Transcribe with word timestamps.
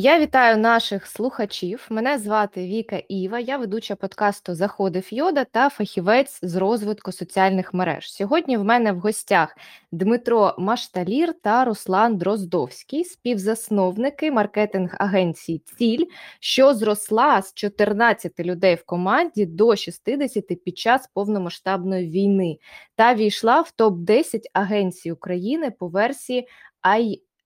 Я 0.00 0.20
вітаю 0.20 0.58
наших 0.58 1.06
слухачів. 1.06 1.86
Мене 1.90 2.18
звати 2.18 2.66
Віка 2.66 3.02
Іва. 3.08 3.38
Я 3.38 3.56
ведуча 3.56 3.96
подкасту 3.96 4.54
Заходи 4.54 5.00
Фьода 5.00 5.44
та 5.44 5.68
фахівець 5.68 6.38
з 6.42 6.56
розвитку 6.56 7.12
соціальних 7.12 7.74
мереж. 7.74 8.12
Сьогодні 8.12 8.56
в 8.56 8.64
мене 8.64 8.92
в 8.92 8.98
гостях 8.98 9.56
Дмитро 9.92 10.54
Машталір 10.58 11.34
та 11.42 11.64
Руслан 11.64 12.18
Дроздовський, 12.18 13.04
співзасновники 13.04 14.32
маркетинг 14.32 14.96
агенції 14.98 15.58
Ціль, 15.58 16.04
що 16.40 16.74
зросла 16.74 17.42
з 17.42 17.54
14 17.54 18.40
людей 18.40 18.74
в 18.74 18.84
команді 18.84 19.46
до 19.46 19.76
60 19.76 20.64
під 20.64 20.78
час 20.78 21.10
повномасштабної 21.14 22.10
війни 22.10 22.58
та 22.94 23.14
війшла 23.14 23.60
в 23.60 23.70
топ 23.70 23.98
10 23.98 24.50
агенцій 24.52 25.12
України 25.12 25.70
по 25.70 25.88
версії 25.88 26.48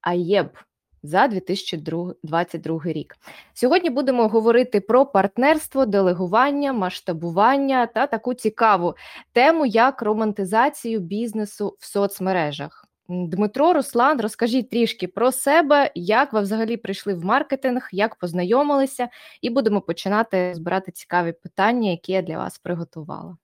АЄБ 0.00 0.58
за 1.02 1.28
2022 1.28 2.80
рік. 2.84 3.16
Сьогодні 3.54 3.90
будемо 3.90 4.28
говорити 4.28 4.80
про 4.80 5.06
партнерство, 5.06 5.86
делегування, 5.86 6.72
масштабування 6.72 7.86
та 7.86 8.06
таку 8.06 8.34
цікаву 8.34 8.94
тему, 9.32 9.66
як 9.66 10.02
романтизацію 10.02 11.00
бізнесу 11.00 11.76
в 11.78 11.86
соцмережах. 11.86 12.88
Дмитро, 13.08 13.72
Руслан, 13.72 14.20
розкажіть 14.20 14.70
трішки 14.70 15.08
про 15.08 15.32
себе, 15.32 15.90
як 15.94 16.32
ви 16.32 16.40
взагалі 16.40 16.76
прийшли 16.76 17.14
в 17.14 17.24
маркетинг, 17.24 17.88
як 17.92 18.16
познайомилися, 18.16 19.08
і 19.40 19.50
будемо 19.50 19.80
починати 19.80 20.54
збирати 20.54 20.92
цікаві 20.92 21.32
питання, 21.32 21.90
які 21.90 22.12
я 22.12 22.22
для 22.22 22.38
вас 22.38 22.58
приготувала. 22.58 23.36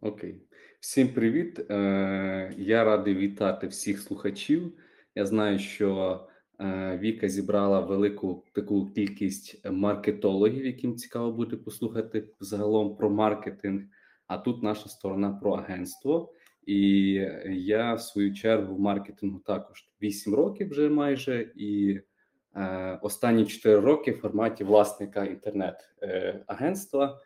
Окей, 0.00 0.42
всім 0.80 1.08
привіт. 1.08 1.70
Е, 1.70 2.54
я 2.58 2.84
радий 2.84 3.14
вітати 3.14 3.66
всіх 3.66 4.00
слухачів. 4.00 4.72
Я 5.14 5.26
знаю, 5.26 5.58
що 5.58 6.20
е, 6.60 6.98
Віка 7.02 7.28
зібрала 7.28 7.80
велику 7.80 8.44
таку 8.52 8.90
кількість 8.90 9.70
маркетологів, 9.70 10.66
яким 10.66 10.96
цікаво 10.96 11.32
буде 11.32 11.56
послухати 11.56 12.28
загалом 12.40 12.96
про 12.96 13.10
маркетинг. 13.10 13.82
А 14.26 14.38
тут 14.38 14.62
наша 14.62 14.88
сторона 14.88 15.30
про 15.30 15.52
агентство. 15.52 16.32
І 16.66 17.12
я 17.50 17.94
в 17.94 18.00
свою 18.00 18.34
чергу 18.34 18.74
в 18.74 18.80
маркетингу 18.80 19.38
також 19.38 19.88
8 20.02 20.34
років 20.34 20.70
вже 20.70 20.88
майже, 20.88 21.52
і 21.56 22.00
е, 22.56 22.98
останні 23.02 23.46
4 23.46 23.80
роки 23.80 24.12
в 24.12 24.16
форматі 24.16 24.64
власника 24.64 25.24
інтернет-агентства. 25.24 27.20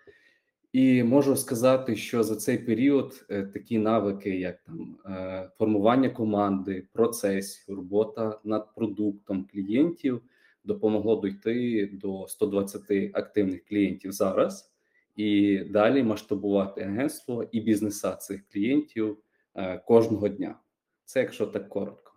І 0.73 1.03
можу 1.03 1.37
сказати, 1.37 1.97
що 1.97 2.23
за 2.23 2.37
цей 2.37 2.59
період 2.59 3.27
е, 3.31 3.43
такі 3.43 3.79
навики, 3.79 4.39
як 4.39 4.63
там 4.63 4.99
е, 5.07 5.51
формування 5.59 6.11
команди, 6.11 6.87
процесів, 6.93 7.77
робота 7.77 8.41
над 8.45 8.75
продуктом 8.75 9.49
клієнтів, 9.53 10.23
допомогло 10.65 11.17
дойти 11.17 11.87
до 11.93 12.27
120 12.29 12.83
активних 13.13 13.65
клієнтів 13.65 14.13
зараз, 14.13 14.73
і 15.17 15.59
далі 15.59 16.03
масштабувати 16.03 16.81
агентство 16.83 17.49
і 17.53 17.61
бізнеса 17.61 18.17
цих 18.17 18.49
клієнтів 18.49 19.19
е, 19.55 19.79
кожного 19.79 20.29
дня. 20.29 20.59
Це 21.05 21.21
якщо 21.21 21.47
так 21.47 21.69
коротко. 21.69 22.13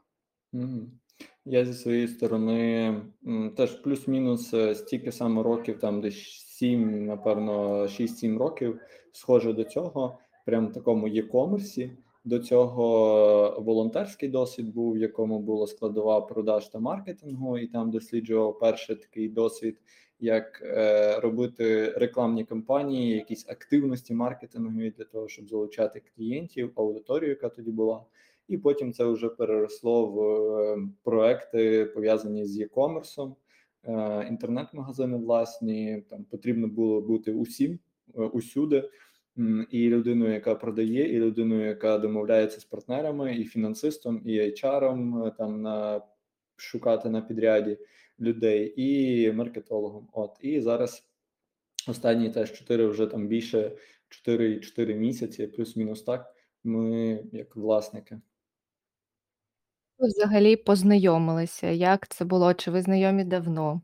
Я 1.45 1.65
зі 1.65 1.73
своєї 1.73 2.07
сторони 2.07 2.95
теж 3.57 3.71
плюс-мінус 3.71 4.53
стільки 4.73 5.11
саме 5.11 5.43
років, 5.43 5.79
там 5.79 6.01
десь 6.01 6.17
7, 6.61 7.05
напевно, 7.05 7.81
6-7 7.81 8.37
років 8.37 8.79
схоже 9.11 9.53
до 9.53 9.63
цього, 9.63 10.19
прям 10.45 10.67
в 10.67 10.73
такому 10.73 11.07
e-комерсі. 11.07 11.91
До 12.23 12.39
цього 12.39 13.63
волонтерський 13.65 14.29
досвід 14.29 14.73
був, 14.73 14.93
в 14.93 14.97
якому 14.97 15.39
була 15.39 15.67
складова 15.67 16.21
продаж 16.21 16.67
та 16.67 16.79
маркетингу, 16.79 17.57
і 17.57 17.67
там 17.67 17.91
досліджував 17.91 18.59
перший 18.59 18.95
такий 18.95 19.29
досвід, 19.29 19.77
як 20.19 20.61
е, 20.61 21.19
робити 21.19 21.91
рекламні 21.91 22.45
кампанії, 22.45 23.15
якісь 23.15 23.49
активності 23.49 24.13
маркетингові 24.13 24.93
для 24.97 25.05
того, 25.05 25.27
щоб 25.27 25.49
залучати 25.49 26.01
клієнтів, 26.15 26.71
аудиторію, 26.75 27.29
яка 27.29 27.49
тоді 27.49 27.71
була. 27.71 28.05
І 28.51 28.57
потім 28.57 28.93
це 28.93 29.05
вже 29.05 29.29
переросло 29.29 30.05
в 30.05 30.19
е, 30.21 30.77
проекти 31.03 31.85
пов'язані 31.85 32.45
з 32.45 32.61
e-комерсом. 32.61 33.35
Е, 33.83 34.27
інтернет-магазини 34.29 35.17
власні. 35.17 36.03
Там 36.09 36.23
потрібно 36.23 36.67
було 36.67 37.01
бути 37.01 37.33
усім 37.33 37.79
е, 38.15 38.21
усюди. 38.21 38.89
І 39.71 39.89
людиною, 39.89 40.33
яка 40.33 40.55
продає, 40.55 41.13
і 41.15 41.19
людиною, 41.19 41.67
яка 41.67 41.97
домовляється 41.97 42.59
з 42.59 42.65
партнерами, 42.65 43.35
і 43.35 43.43
фінансистом, 43.43 44.21
і 44.25 44.39
HR-ом, 44.39 45.27
е, 45.27 45.31
там 45.37 45.61
на 45.61 46.01
шукати 46.55 47.09
на 47.09 47.21
підряді 47.21 47.77
людей, 48.19 48.73
і 48.75 49.31
маркетологом. 49.31 50.07
От 50.13 50.37
і 50.41 50.61
зараз 50.61 51.07
останні 51.87 52.29
теж 52.29 52.53
4 52.53 52.85
вже 52.85 53.07
там 53.07 53.27
більше 53.27 53.77
4-4 54.27 54.93
місяці, 54.93 55.47
плюс-мінус 55.47 56.03
так. 56.03 56.35
Ми 56.63 57.23
як 57.31 57.55
власники 57.55 58.21
ви 60.01 60.07
взагалі 60.07 60.55
познайомилися? 60.55 61.67
Як 61.67 62.07
це 62.07 62.25
було? 62.25 62.53
Чи 62.53 62.71
ви 62.71 62.81
знайомі 62.81 63.23
давно? 63.23 63.81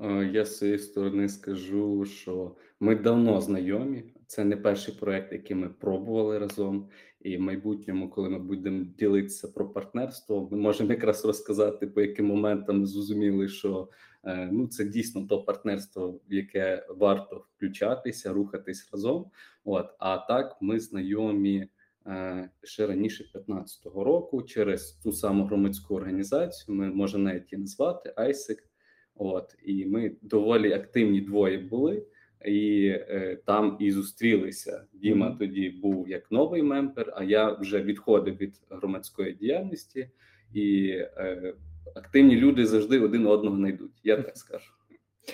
Е, 0.00 0.30
я 0.32 0.44
з 0.44 0.58
своєї 0.58 0.78
сторони 0.78 1.28
скажу, 1.28 2.04
що 2.04 2.56
ми 2.80 2.96
давно 2.96 3.40
знайомі. 3.40 4.04
Це 4.26 4.44
не 4.44 4.56
перший 4.56 4.94
проект, 4.94 5.32
який 5.32 5.56
ми 5.56 5.68
пробували 5.68 6.38
разом. 6.38 6.88
І 7.20 7.36
в 7.36 7.40
майбутньому, 7.40 8.10
коли 8.10 8.28
ми 8.28 8.38
будемо 8.38 8.84
ділитися 8.98 9.48
про 9.48 9.68
партнерство, 9.68 10.48
ми 10.52 10.58
можемо 10.58 10.90
якраз 10.90 11.24
розказати, 11.24 11.86
по 11.86 12.00
яким 12.00 12.26
моментам 12.26 12.86
зрозуміли, 12.86 13.48
що 13.48 13.88
е, 14.24 14.48
ну 14.52 14.66
це 14.68 14.84
дійсно 14.84 15.26
то 15.26 15.42
партнерство, 15.42 16.20
в 16.30 16.34
яке 16.34 16.86
варто 16.88 17.44
включатися, 17.56 18.32
рухатись 18.32 18.88
разом. 18.92 19.30
От 19.64 19.86
а 19.98 20.18
так 20.18 20.56
ми 20.60 20.80
знайомі. 20.80 21.68
Е, 22.06 22.50
ще 22.62 22.86
раніше 22.86 23.24
15-го 23.34 24.04
року 24.04 24.42
через 24.42 24.92
ту 24.92 25.12
саму 25.12 25.44
громадську 25.44 25.94
організацію. 25.94 26.76
Ми 26.76 26.90
можемо 26.90 27.24
навіть 27.24 27.52
її 27.52 27.60
назвати 27.60 28.14
AIESEC. 28.16 28.58
От 29.16 29.56
і 29.64 29.86
ми 29.86 30.16
доволі 30.22 30.72
активні 30.72 31.20
двоє 31.20 31.58
були, 31.58 32.06
і 32.46 32.86
е, 32.86 33.38
там 33.46 33.76
і 33.80 33.90
зустрілися. 33.90 34.84
Діма 34.92 35.26
mm-hmm. 35.26 35.38
тоді 35.38 35.70
був 35.70 36.08
як 36.08 36.30
новий 36.30 36.62
member, 36.62 37.12
а 37.16 37.24
я 37.24 37.52
вже 37.52 37.82
відходив 37.82 38.36
від 38.36 38.60
громадської 38.70 39.32
діяльності, 39.32 40.10
і 40.54 40.88
е, 41.16 41.54
активні 41.94 42.36
люди 42.36 42.66
завжди 42.66 43.00
один 43.00 43.26
одного 43.26 43.56
знайдуть. 43.56 44.00
Я 44.04 44.16
так 44.16 44.36
скажу. 44.36 44.72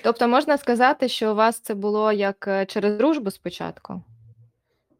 Тобто 0.03 0.29
можна 0.29 0.59
сказати, 0.59 1.09
що 1.09 1.33
у 1.33 1.35
вас 1.35 1.61
це 1.61 1.75
було 1.75 2.13
як 2.13 2.49
е, 2.49 2.67
через 2.67 2.97
дружбу 2.97 3.31
спочатку? 3.31 4.03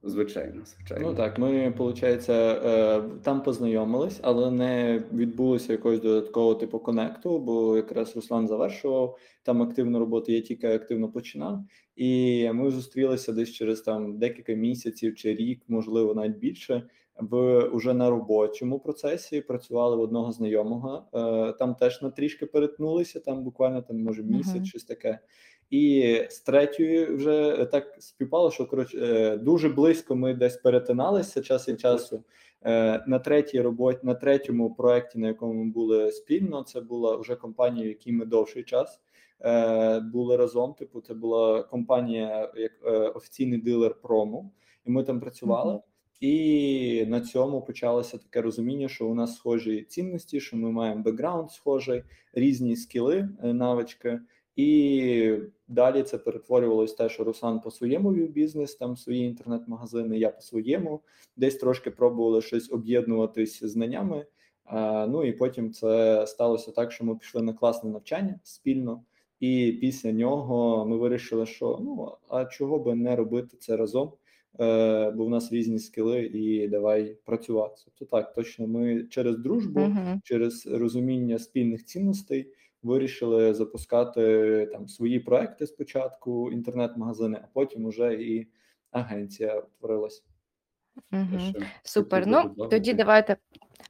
Звичайно, 0.03 0.63
звичайно. 0.65 1.11
Ну 1.11 1.15
так, 1.17 1.39
ми, 1.39 1.69
виходить, 1.69 2.29
е, 2.29 3.03
там 3.23 3.43
познайомились, 3.43 4.21
але 4.23 4.51
не 4.51 5.03
відбулося 5.13 5.73
якогось 5.73 6.01
додаткового 6.01 6.55
типу 6.55 6.79
конекту, 6.79 7.39
бо 7.39 7.77
якраз 7.77 8.17
Руслан 8.17 8.49
завершував 8.49 9.19
там 9.43 9.63
активну 9.63 9.99
роботу, 9.99 10.33
я 10.33 10.41
тільки 10.41 10.75
активно 10.75 11.09
починав. 11.09 11.65
І 11.97 12.51
ми 12.53 12.71
зустрілися 12.71 13.33
десь 13.33 13.53
через 13.53 13.81
там 13.81 14.19
декілька 14.19 14.53
місяців 14.53 15.15
чи 15.15 15.35
рік, 15.35 15.63
можливо, 15.69 16.15
навіть 16.15 16.39
більше. 16.39 16.83
В 17.17 17.61
уже 17.65 17.95
на 17.95 18.11
робочому 18.11 18.79
процесі 18.79 19.41
працювали 19.41 19.97
в 19.97 20.01
одного 20.01 20.33
знайомого. 20.33 21.05
Е, 21.15 21.53
там 21.53 21.75
теж 21.75 22.03
на 22.03 22.11
трішки 22.11 22.47
перетнулися, 22.47 23.21
там 23.21 23.45
буквально 23.45 23.83
там 23.83 24.03
може 24.03 24.23
місяць, 24.23 24.63
uh-huh. 24.63 24.65
щось 24.65 24.85
таке. 24.85 25.19
І 25.71 26.17
з 26.31 26.41
третьою 26.41 27.17
вже 27.17 27.69
так 27.73 27.97
співпало, 27.99 28.51
що 28.51 28.67
коротше 28.67 28.99
е, 28.99 29.37
дуже 29.37 29.69
близько 29.69 30.17
ми 30.17 30.35
десь 30.35 30.57
перетиналися 30.57 31.43
час 31.43 31.69
від 31.69 31.81
часу. 31.81 32.25
Е, 32.63 33.05
на 33.07 33.19
третій 33.19 33.61
роботі, 33.61 34.01
на 34.03 34.15
третьому 34.15 34.75
проєкті, 34.75 35.19
на 35.19 35.27
якому 35.27 35.65
ми 35.65 35.71
були 35.71 36.13
спільно, 36.13 36.63
це 36.63 36.81
була 36.81 37.17
вже 37.17 37.37
компанія, 37.37 37.85
в 37.85 37.89
якій 37.89 38.13
ми 38.13 38.25
довший 38.25 38.63
час 38.63 39.01
е, 39.41 40.01
були 40.01 40.37
разом. 40.37 40.75
Типу, 40.75 41.01
це 41.01 41.15
була 41.15 41.63
компанія, 41.63 42.53
як 42.57 42.73
офіційний 43.17 43.59
дилер 43.59 43.95
прому, 44.03 44.53
і 44.87 44.91
ми 44.91 45.05
там 45.05 45.21
працювали. 45.21 45.73
Mm-hmm. 45.73 45.83
І 46.21 47.07
на 47.09 47.21
цьому 47.21 47.63
почалося 47.63 48.19
таке 48.19 48.43
розуміння, 48.43 48.89
що 48.89 49.07
у 49.07 49.15
нас 49.15 49.37
схожі 49.37 49.83
цінності, 49.83 50.41
що 50.41 50.57
ми 50.57 50.71
маємо 50.71 51.03
бекграунд 51.03 51.51
схожий, 51.51 52.03
різні 52.33 52.77
скіли, 52.77 53.29
навички. 53.43 54.21
І 54.57 55.35
далі 55.69 56.03
це 56.03 56.19
перетворювалось 56.19 56.95
те, 56.95 57.09
що 57.09 57.25
Руслан 57.25 57.61
по 57.61 57.71
своєму 57.71 58.13
вів 58.15 58.31
бізнес, 58.31 58.75
там 58.75 58.97
свої 58.97 59.25
інтернет-магазини, 59.25 60.19
я 60.19 60.31
по 60.31 60.41
своєму, 60.41 61.01
десь 61.37 61.57
трошки 61.57 61.91
пробували 61.91 62.43
щось 62.43 62.73
об'єднуватись 62.73 63.65
знаннями. 63.65 64.27
Ну 65.09 65.25
і 65.25 65.33
потім 65.33 65.73
це 65.73 66.25
сталося 66.27 66.71
так, 66.73 66.93
що 66.93 67.05
ми 67.05 67.17
пішли 67.17 67.43
на 67.43 67.53
класне 67.53 67.91
навчання 67.91 68.41
спільно, 68.43 69.03
і 69.41 69.73
після 69.81 70.13
нього 70.13 70.87
ми 70.87 70.97
вирішили, 70.97 71.47
що 71.47 71.79
ну 71.83 72.13
а 72.29 72.45
чого 72.45 72.79
би 72.79 72.95
не 72.95 73.17
робити 73.17 73.57
це 73.61 73.77
разом. 73.77 74.13
е, 74.61 75.11
бо 75.11 75.25
в 75.25 75.31
нас 75.31 75.53
різні 75.53 75.79
скіли, 75.79 76.21
і 76.27 76.69
давай 76.69 77.17
працювати. 77.25 77.83
Тобто 77.85 78.05
так, 78.17 78.35
точно 78.35 78.67
ми 78.67 79.05
через 79.11 79.39
дружбу, 79.39 79.81
Мгм. 79.81 80.21
через 80.25 80.67
розуміння 80.67 81.39
спільних 81.39 81.85
цінностей 81.85 82.53
вирішили 82.83 83.55
запускати 83.55 84.69
там 84.73 84.89
свої 84.89 85.21
проекти 85.21 85.67
спочатку, 85.67 86.53
інтернет-магазини, 86.53 87.41
а 87.45 87.47
потім 87.53 87.85
уже 87.85 88.15
і 88.15 88.49
агенція 88.91 89.61
утворилась. 89.61 90.25
Ще 91.39 91.67
Супер. 91.83 92.27
Ну, 92.27 92.55
тоді 92.71 92.95
давайте. 92.95 93.37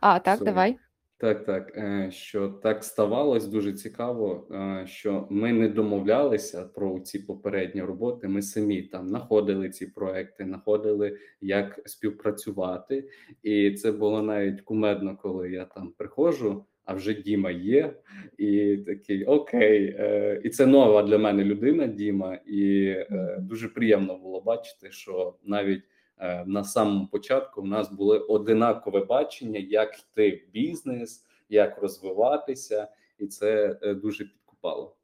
А, 0.00 0.19
так, 0.19 0.40
Sorry. 0.40 0.44
давай. 0.44 0.78
Так, 1.20 1.44
так, 1.44 1.76
е, 1.76 2.10
що 2.10 2.48
так 2.48 2.84
ставалось 2.84 3.46
дуже 3.46 3.72
цікаво, 3.72 4.48
е, 4.50 4.87
що 4.87 5.26
ми 5.31 5.52
не 5.52 5.69
домовлялися 5.69 6.64
про 6.64 7.00
ці 7.00 7.19
попередні 7.19 7.82
роботи. 7.82 8.28
Ми 8.28 8.43
самі 8.43 8.82
там 8.82 9.08
знаходили 9.08 9.70
ці 9.70 9.86
проекти, 9.86 10.44
знаходили, 10.44 11.19
як 11.40 11.81
співпрацювати, 11.84 13.08
і 13.43 13.70
це 13.70 13.93
було 13.93 14.22
навіть 14.22 14.60
кумедно, 14.60 15.16
коли 15.16 15.50
я 15.50 15.64
там 15.64 15.93
приходжу, 15.98 16.64
а 16.90 16.94
вже 16.94 17.14
Діма 17.14 17.50
є, 17.50 17.94
і 18.38 18.76
такий 18.76 19.25
окей. 19.25 19.96
е, 19.98 20.40
І 20.44 20.48
це 20.50 20.66
нова 20.66 21.02
для 21.02 21.19
мене 21.19 21.44
людина, 21.44 21.87
Діма, 21.87 22.38
і 22.46 22.84
е, 22.87 23.37
дуже 23.40 23.69
приємно 23.69 24.16
було 24.19 24.40
бачити, 24.40 24.90
що 24.90 25.34
навіть 25.44 25.82
е, 26.19 26.44
на 26.46 26.64
самому 26.64 27.06
початку 27.06 27.62
в 27.62 27.66
нас 27.66 27.92
були 27.92 28.19
одинакове 28.19 29.04
бачення, 29.04 29.60
як 29.60 29.98
йти 29.98 30.31
в 30.31 30.52
бізнес, 30.52 31.25
як 31.48 31.78
розвиватися, 31.78 32.88
і 33.19 33.26
це 33.26 33.78
е, 33.82 33.94
дуже 33.94 34.25
підкупало. 34.25 34.96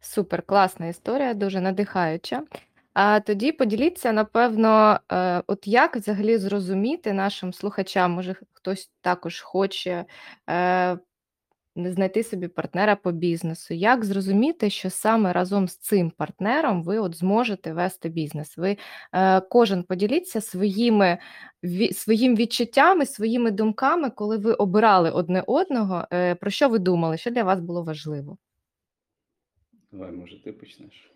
Супер, 0.00 0.42
класна 0.42 0.86
історія, 0.86 1.34
дуже 1.34 1.60
надихаюча. 1.60 2.42
А 2.98 3.20
тоді 3.20 3.52
поділіться, 3.52 4.12
напевно, 4.12 5.00
е, 5.12 5.42
от 5.46 5.66
як 5.66 5.96
взагалі 5.96 6.38
зрозуміти 6.38 7.12
нашим 7.12 7.52
слухачам, 7.52 8.10
може, 8.10 8.36
хтось 8.52 8.90
також 9.00 9.40
хоче 9.40 10.04
е, 10.50 10.98
знайти 11.76 12.22
собі 12.22 12.48
партнера 12.48 12.96
по 12.96 13.12
бізнесу. 13.12 13.74
Як 13.74 14.04
зрозуміти, 14.04 14.70
що 14.70 14.90
саме 14.90 15.32
разом 15.32 15.68
з 15.68 15.76
цим 15.76 16.10
партнером 16.10 16.82
ви 16.82 16.98
от 16.98 17.16
зможете 17.16 17.72
вести 17.72 18.08
бізнес? 18.08 18.56
Ви 18.56 18.76
е, 19.12 19.40
кожен 19.40 19.82
поділіться 19.82 20.40
своїми 20.40 21.18
своїм 21.92 22.36
відчуттями, 22.36 23.06
своїми 23.06 23.50
думками, 23.50 24.10
коли 24.10 24.36
ви 24.36 24.52
обирали 24.52 25.10
одне 25.10 25.44
одного, 25.46 26.06
про 26.40 26.50
що 26.50 26.68
ви 26.68 26.78
думали, 26.78 27.16
що 27.16 27.30
для 27.30 27.44
вас 27.44 27.60
було 27.60 27.82
важливо? 27.82 28.36
Давай, 29.92 30.12
може, 30.12 30.42
ти 30.42 30.52
почнеш. 30.52 31.15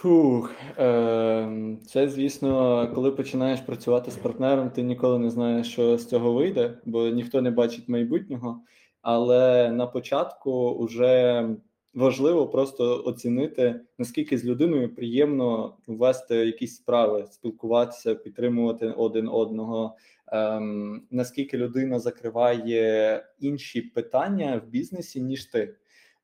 Фух, 0.00 0.50
е, 0.78 1.76
це, 1.86 2.08
звісно, 2.08 2.90
коли 2.94 3.10
починаєш 3.10 3.60
працювати 3.60 4.10
з 4.10 4.16
партнером, 4.16 4.70
ти 4.70 4.82
ніколи 4.82 5.18
не 5.18 5.30
знаєш, 5.30 5.72
що 5.72 5.98
з 5.98 6.06
цього 6.06 6.32
вийде, 6.32 6.78
бо 6.84 7.08
ніхто 7.08 7.42
не 7.42 7.50
бачить 7.50 7.88
майбутнього. 7.88 8.60
Але 9.02 9.70
на 9.70 9.86
початку 9.86 10.84
вже 10.84 11.48
важливо 11.94 12.46
просто 12.46 13.02
оцінити, 13.06 13.80
наскільки 13.98 14.38
з 14.38 14.44
людиною 14.44 14.94
приємно 14.94 15.76
вести 15.86 16.36
якісь 16.36 16.76
справи, 16.76 17.26
спілкуватися, 17.30 18.14
підтримувати 18.14 18.86
один 18.86 19.28
одного. 19.28 19.96
Ем, 20.26 21.02
наскільки 21.10 21.58
людина 21.58 21.98
закриває 21.98 23.24
інші 23.40 23.82
питання 23.82 24.62
в 24.66 24.70
бізнесі, 24.70 25.20
ніж 25.20 25.44
ти. 25.44 25.74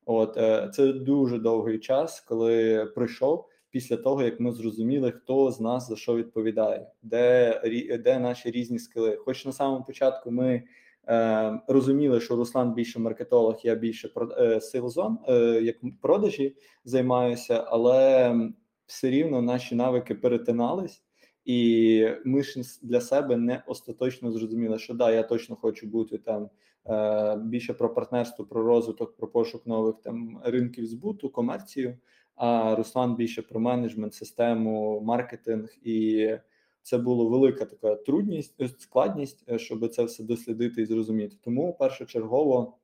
От 0.05 0.37
е, 0.37 0.71
це 0.73 0.93
дуже 0.93 1.39
довгий 1.39 1.79
час, 1.79 2.19
коли 2.19 2.85
пройшов 2.85 3.49
після 3.75 3.97
того, 3.97 4.23
як 4.23 4.39
ми 4.39 4.51
зрозуміли, 4.51 5.11
хто 5.11 5.51
з 5.51 5.59
нас 5.59 5.87
за 5.87 5.95
що 5.95 6.15
відповідає, 6.15 6.87
де 7.03 7.99
де 8.03 8.19
наші 8.19 8.51
різні 8.51 8.79
скили. 8.79 9.15
Хоч 9.15 9.45
на 9.45 9.51
самому 9.51 9.83
початку 9.83 10.31
ми 10.31 10.63
е, 11.07 11.59
розуміли, 11.67 12.19
що 12.19 12.35
Руслан 12.35 12.73
більше 12.73 12.99
маркетолог, 12.99 13.59
я 13.63 13.75
більше 13.75 14.09
е, 14.39 14.61
сейлзон, 14.61 15.17
е, 15.27 15.33
як 15.61 15.75
продажі 16.01 16.55
займаюся, 16.85 17.65
але 17.67 18.35
все 18.85 19.09
рівно 19.09 19.41
наші 19.41 19.75
навики 19.75 20.15
перетинались. 20.15 21.03
І 21.45 22.07
ми 22.25 22.43
ж 22.43 22.61
для 22.81 23.01
себе 23.01 23.37
не 23.37 23.63
остаточно 23.67 24.31
зрозуміли, 24.31 24.79
що 24.79 24.93
да, 24.93 25.11
я 25.11 25.23
точно 25.23 25.55
хочу 25.55 25.87
бути 25.87 26.17
там 26.17 26.49
е, 26.87 27.35
більше 27.37 27.73
про 27.73 27.93
партнерство, 27.93 28.45
про 28.45 28.63
розвиток, 28.63 29.17
про 29.17 29.27
пошук 29.27 29.67
нових 29.67 29.95
там 30.03 30.41
ринків 30.43 30.85
збуту, 30.85 31.29
комерцію. 31.29 31.97
А 32.35 32.75
Руслан 32.75 33.15
більше 33.15 33.41
про 33.41 33.59
менеджмент, 33.59 34.13
систему, 34.13 35.01
маркетинг, 35.01 35.75
і 35.83 36.29
це 36.81 36.97
була 36.97 37.25
велика 37.25 37.65
така 37.65 37.95
трудність, 37.95 38.55
е, 38.61 38.69
складність, 38.79 39.43
е, 39.49 39.59
щоб 39.59 39.89
це 39.89 40.03
все 40.03 40.23
дослідити 40.23 40.81
і 40.81 40.85
зрозуміти. 40.85 41.35
Тому 41.41 41.73
першочергово 41.73 42.77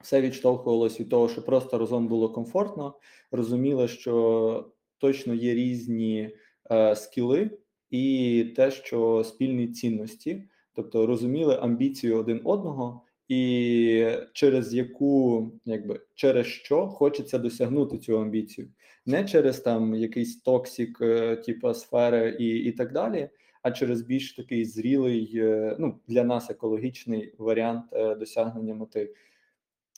все 0.00 0.20
відштовхувалось 0.20 1.00
від 1.00 1.08
того, 1.08 1.28
що 1.28 1.42
просто 1.42 1.78
разом 1.78 2.08
було 2.08 2.28
комфортно, 2.28 2.94
розуміли, 3.30 3.88
що 3.88 4.70
точно 4.98 5.34
є 5.34 5.54
різні 5.54 6.30
е, 6.70 6.96
скіли, 6.96 7.50
і 7.90 8.44
те, 8.56 8.70
що 8.70 9.24
спільні 9.24 9.68
цінності, 9.68 10.42
тобто 10.72 11.06
розуміли 11.06 11.58
амбіцію 11.62 12.18
один 12.18 12.40
одного, 12.44 13.03
і 13.28 14.06
через 14.32 14.74
яку, 14.74 15.52
якби 15.64 16.00
через 16.14 16.46
що 16.46 16.86
хочеться 16.86 17.38
досягнути 17.38 17.98
цю 17.98 18.20
амбіцію, 18.20 18.68
не 19.06 19.24
через 19.24 19.60
там 19.60 19.94
якийсь 19.94 20.40
токсик, 20.40 20.98
е, 21.00 21.36
типу 21.36 21.74
сфери 21.74 22.36
і, 22.38 22.46
і 22.46 22.72
так 22.72 22.92
далі. 22.92 23.30
А 23.62 23.70
через 23.70 24.02
більш 24.02 24.32
такий 24.32 24.64
зрілий, 24.64 25.32
е, 25.36 25.76
ну 25.78 26.00
для 26.08 26.24
нас 26.24 26.50
екологічний 26.50 27.34
варіант 27.38 27.84
е, 27.92 28.14
досягнення 28.14 28.74
мети. 28.74 29.14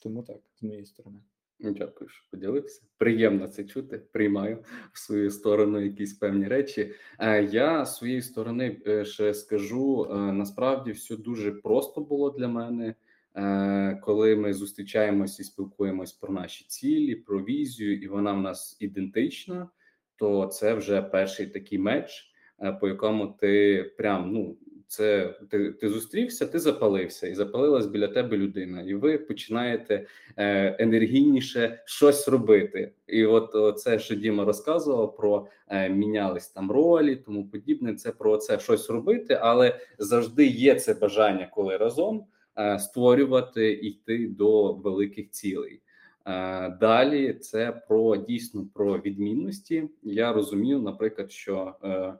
Тому 0.03 0.23
так, 0.23 0.37
з 0.59 0.63
моєї 0.63 0.85
сторони. 0.85 1.17
Дякую, 1.59 2.09
що 2.09 2.25
поділився. 2.31 2.81
Приємно 2.97 3.47
це 3.47 3.63
чути. 3.63 3.97
Приймаю 4.11 4.63
в 4.93 4.99
свою 4.99 5.31
сторону 5.31 5.79
якісь 5.79 6.13
певні 6.13 6.47
речі. 6.47 6.91
Я 7.51 7.85
з 7.85 7.97
своєї 7.97 8.21
сторони 8.21 8.77
ще 9.03 9.33
скажу: 9.33 10.07
насправді 10.33 10.91
все 10.91 11.15
дуже 11.15 11.51
просто 11.51 12.01
було 12.01 12.29
для 12.29 12.47
мене. 12.47 12.95
Е, 13.37 13.99
Коли 14.03 14.35
ми 14.35 14.53
зустрічаємось 14.53 15.39
і 15.39 15.43
спілкуємось 15.43 16.13
про 16.13 16.33
наші 16.33 16.65
цілі, 16.67 17.15
про 17.15 17.43
візію, 17.43 18.01
і 18.01 18.07
вона 18.07 18.33
в 18.33 18.41
нас 18.41 18.77
ідентична, 18.79 19.69
то 20.15 20.45
це 20.45 20.73
вже 20.73 21.01
перший 21.01 21.47
такий 21.47 21.79
меч, 21.79 22.31
е, 22.61 22.71
по 22.71 22.87
якому 22.87 23.27
ти 23.27 23.83
прям 23.97 24.31
ну 24.33 24.57
це 24.87 25.35
ти, 25.49 25.71
ти 25.71 25.89
зустрівся, 25.89 26.45
ти 26.45 26.59
запалився, 26.59 27.27
і 27.27 27.35
запалилась 27.35 27.85
біля 27.85 28.07
тебе 28.07 28.37
людина, 28.37 28.81
і 28.81 28.93
ви 28.93 29.17
починаєте 29.17 30.05
е, 30.37 30.75
енергійніше 30.79 31.83
щось 31.85 32.27
робити. 32.27 32.91
І 33.07 33.25
от 33.25 33.79
це, 33.79 33.99
що 33.99 34.15
Діма 34.15 34.45
розказував 34.45 35.15
про 35.15 35.47
мінялись 35.89 36.47
там 36.47 36.71
ролі, 36.71 37.15
тому 37.15 37.47
подібне. 37.47 37.95
Це 37.95 38.11
про 38.11 38.37
це 38.37 38.59
щось 38.59 38.89
робити, 38.89 39.39
але 39.41 39.79
завжди 39.97 40.45
є 40.45 40.75
це 40.75 40.93
бажання, 40.93 41.49
коли 41.53 41.77
разом 41.77 42.25
створювати 42.79 43.73
і 43.73 43.87
йти 43.87 44.27
до 44.27 44.73
великих 44.73 45.29
цілей. 45.29 45.81
Е, 46.27 46.69
Далі 46.69 47.33
це 47.33 47.81
про 47.87 48.15
дійсно 48.15 48.65
про 48.73 48.97
відмінності. 48.97 49.89
Я 50.03 50.33
розумію, 50.33 50.79
наприклад, 50.79 51.31
що 51.31 51.75
е, 51.83 52.13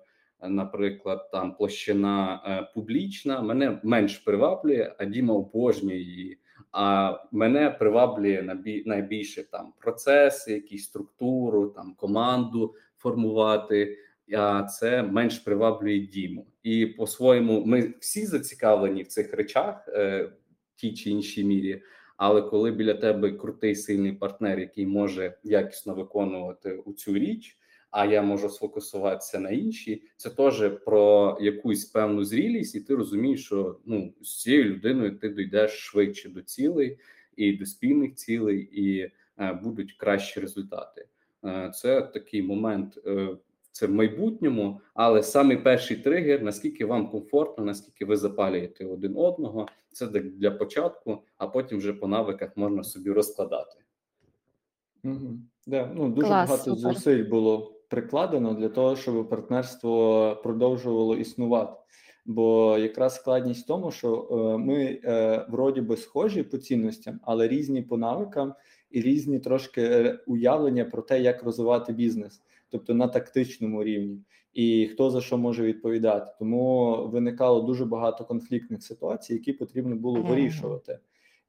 наприклад, 0.50 1.30
там 1.32 1.56
площина 1.56 2.42
е, 2.46 2.72
публічна 2.74 3.42
мене 3.42 3.80
менш 3.84 4.18
приваблює, 4.18 4.96
а 4.98 5.06
Діма 5.06 5.34
обожнює 5.34 5.98
її. 5.98 6.38
А 6.72 7.18
мене 7.32 7.70
приваблює 7.70 8.58
найбільше 8.86 9.44
там 9.44 9.74
процеси, 9.80 10.54
якісь 10.54 10.86
структуру, 10.86 11.68
там 11.68 11.94
команду 11.98 12.76
формувати. 12.98 13.98
Це 14.70 15.04
менш 15.04 15.40
приваблює 15.40 16.00
Діму. 16.00 16.48
І 16.64 16.86
по-своєму, 16.86 17.66
ми 17.66 17.94
всі 18.00 18.26
зацікавлені 18.26 19.04
в 19.04 19.08
цих 19.08 19.34
речах, 19.34 19.88
е, 19.88 20.24
в 20.76 20.80
тій 20.80 20.94
чи 20.94 21.10
іншій 21.10 21.44
мірі. 21.44 21.82
Але 22.18 22.42
коли 22.42 22.72
біля 22.72 22.94
тебе 22.94 23.32
крутий 23.32 23.76
сильний 23.76 24.12
партнер, 24.12 24.60
який 24.60 24.86
може 24.86 25.38
якісно 25.44 25.94
виконувати 25.94 26.74
у 26.86 26.94
цю 26.94 27.14
річ, 27.14 27.58
а 27.92 28.06
я 28.06 28.22
можу 28.22 28.50
сфокусуватися 28.50 29.40
на 29.40 29.50
іншій, 29.50 30.04
це 30.18 30.30
теж 30.30 30.72
про 30.86 31.38
якусь 31.42 31.86
певну 31.86 32.24
зрілість, 32.24 32.76
і 32.76 32.80
ти 32.80 32.96
розумієш, 32.96 33.46
що 33.46 33.80
ну 33.86 34.14
з 34.22 34.42
цією 34.42 34.64
людиною 34.64 35.18
ти 35.18 35.30
дійдеш 35.30 35.72
швидше 35.72 36.30
до 36.30 36.42
цілей 36.42 36.98
і 37.36 37.54
до 37.54 37.66
спільних 37.66 38.16
цілей, 38.16 38.70
і 38.72 39.12
е, 39.40 39.54
будуть 39.64 39.94
кращі 39.94 40.40
результати. 40.40 41.08
Е, 41.46 41.72
це 41.76 42.02
такий 42.02 42.42
момент. 42.42 43.00
Е, 43.06 43.38
це 43.78 43.88
в 43.88 43.92
майбутньому, 43.92 44.82
але 44.94 45.24
самий 45.24 45.58
перший 45.58 45.98
тригер, 45.98 46.42
наскільки 46.44 46.86
вам 46.86 47.10
комфортно, 47.10 47.66
наскільки 47.66 48.06
ви 48.06 48.18
запалюєте 48.18 48.86
один 48.86 49.14
одного, 49.18 49.68
це 49.92 50.08
для- 50.08 50.20
для 50.20 50.52
початку, 50.52 51.24
а 51.38 51.48
потім 51.48 51.78
вже 51.78 51.94
по 51.94 52.08
навиках 52.08 52.58
можна 52.58 52.84
собі 52.84 53.12
розкладати. 53.12 53.76
Угу. 55.04 55.40
Да, 55.68 55.92
ну, 55.96 56.10
дуже 56.10 56.28
Клас, 56.28 56.50
багато 56.50 56.76
супер. 56.76 56.94
зусиль 56.94 57.30
було 57.30 57.74
прикладено 57.90 58.54
для 58.54 58.70
того, 58.70 58.96
щоб 58.96 59.30
партнерство 59.30 60.36
продовжувало 60.44 61.16
існувати. 61.16 61.74
Бо 62.26 62.78
якраз 62.78 63.16
складність 63.16 63.64
в 63.64 63.68
тому, 63.68 63.92
що 63.92 64.28
е, 64.32 64.58
ми 64.58 65.00
е, 65.04 65.46
вроді 65.50 65.82
би 65.82 65.98
схожі 65.98 66.44
по 66.44 66.58
цінностям, 66.58 67.20
але 67.24 67.48
різні 67.48 67.82
по 67.82 67.98
навикам 67.98 68.54
і 68.92 69.02
різні 69.02 69.40
трошки 69.40 69.82
е, 69.82 70.20
уявлення 70.28 70.86
про 70.86 71.02
те, 71.02 71.22
як 71.22 71.44
розвивати 71.44 71.94
бізнес, 71.94 72.42
тобто 72.72 72.94
на 72.94 73.08
тактичному 73.08 73.84
рівні, 73.84 74.22
і 74.54 74.90
хто 74.94 75.10
за 75.10 75.22
що 75.22 75.38
може 75.38 75.64
відповідати. 75.64 76.32
Тому 76.40 76.96
виникало 77.08 77.62
дуже 77.62 77.86
багато 77.86 78.26
конфліктних 78.26 78.84
ситуацій, 78.84 79.34
які 79.34 79.54
потрібно 79.54 79.96
було 79.96 80.22
вирішувати. 80.22 81.00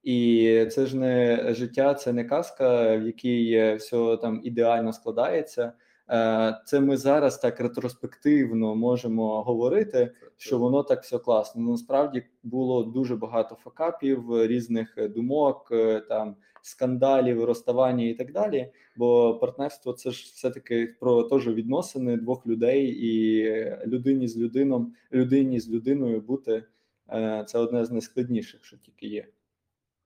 І 0.03 0.67
це 0.71 0.87
ж 0.87 0.97
не 0.97 1.45
життя, 1.55 1.95
це 1.95 2.13
не 2.13 2.25
казка, 2.25 2.97
в 2.97 3.07
якій 3.07 3.75
все 3.79 4.17
там 4.17 4.41
ідеально 4.45 4.93
складається. 4.93 5.73
Е, 6.11 6.61
це 6.67 6.81
ми 6.81 6.97
зараз 6.97 7.39
так 7.39 7.61
ретроспективно 7.61 8.75
можемо 8.75 9.43
говорити, 9.43 10.13
що 10.37 10.59
воно 10.59 10.83
так 10.83 11.03
все 11.03 11.19
класно. 11.19 11.63
Ну, 11.63 11.71
насправді 11.71 12.23
було 12.43 12.85
дуже 12.85 13.17
багато 13.17 13.55
факапів, 13.55 14.47
різних 14.47 14.97
думок, 15.11 15.69
е, 15.73 16.01
там 16.01 16.37
скандалів, 16.63 17.45
розставання 17.45 18.05
і 18.05 18.15
так 18.15 18.33
далі. 18.33 18.73
Бо 18.97 19.39
партнерство 19.39 19.93
це 19.93 20.11
ж 20.11 20.33
все 20.35 20.51
таки 20.51 20.95
про 21.01 21.23
теж 21.23 21.49
відносини 21.49 22.17
двох 22.17 22.47
людей, 22.47 22.87
і 22.87 23.45
людині 23.87 24.29
з 24.29 24.39
людином, 24.39 24.95
людині 25.13 25.61
з 25.61 25.71
людиною 25.71 26.21
бути 26.21 26.65
е, 27.11 27.45
це 27.49 27.59
одне 27.59 27.85
з 27.85 27.91
найскладніших, 27.91 28.65
що 28.65 28.77
тільки 28.77 29.07
є. 29.07 29.27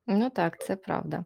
Ну 0.06 0.30
так, 0.30 0.64
це 0.64 0.76
правда. 0.76 1.24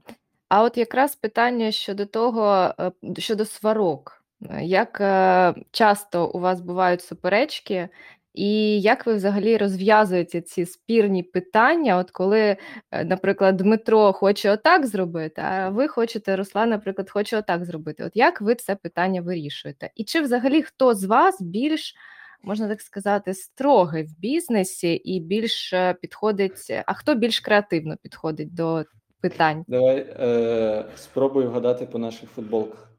А 0.49 0.62
от 0.62 0.78
якраз 0.78 1.16
питання 1.16 1.71
щодо 1.71 2.06
того, 2.06 2.75
щодо 3.18 3.45
сварок. 3.45 4.26
Е, 4.50 4.64
як 4.64 5.00
е, 5.00 5.54
часто 5.71 6.28
у 6.28 6.38
вас 6.38 6.61
бувають 6.61 7.02
суперечки, 7.02 7.88
і 8.36 8.80
як 8.80 9.06
ви 9.06 9.14
взагалі 9.14 9.56
розв'язуєте 9.56 10.40
ці 10.40 10.66
спірні 10.66 11.22
питання? 11.22 11.96
От 11.96 12.10
коли, 12.10 12.56
е, 12.90 13.04
наприклад, 13.04 13.56
Дмитро 13.56 14.12
хоче 14.12 14.50
отак 14.50 14.86
зробити, 14.86 15.42
а 15.44 15.68
ви 15.68 15.88
хочете, 15.88 16.36
Руслан, 16.36 16.70
наприклад, 16.70 17.10
хоче 17.10 17.38
отак 17.38 17.64
зробити. 17.64 18.04
От 18.04 18.12
як 18.14 18.40
ви 18.40 18.54
це 18.54 18.76
питання 18.76 19.20
вирішуєте? 19.20 19.90
І 19.96 20.04
чи 20.04 20.20
взагалі 20.20 20.62
хто 20.62 20.94
з 20.94 21.04
вас 21.04 21.42
більш, 21.42 21.94
можна 22.42 22.68
так 22.68 22.80
сказати, 22.80 23.34
строгий 23.34 24.02
в 24.02 24.18
бізнесі 24.18 24.92
і 24.92 25.20
більш 25.20 25.74
підходить, 26.00 26.82
а 26.86 26.94
хто 26.94 27.14
більш 27.14 27.40
креативно 27.40 27.96
підходить 28.02 28.54
до 28.54 28.84
питань? 29.20 29.64
Давай 29.68 29.96
е, 29.98 30.84
спробуй 30.96 31.46
вгадати 31.46 31.86
по 31.86 31.98
наших 31.98 32.30
футболках. 32.30 32.90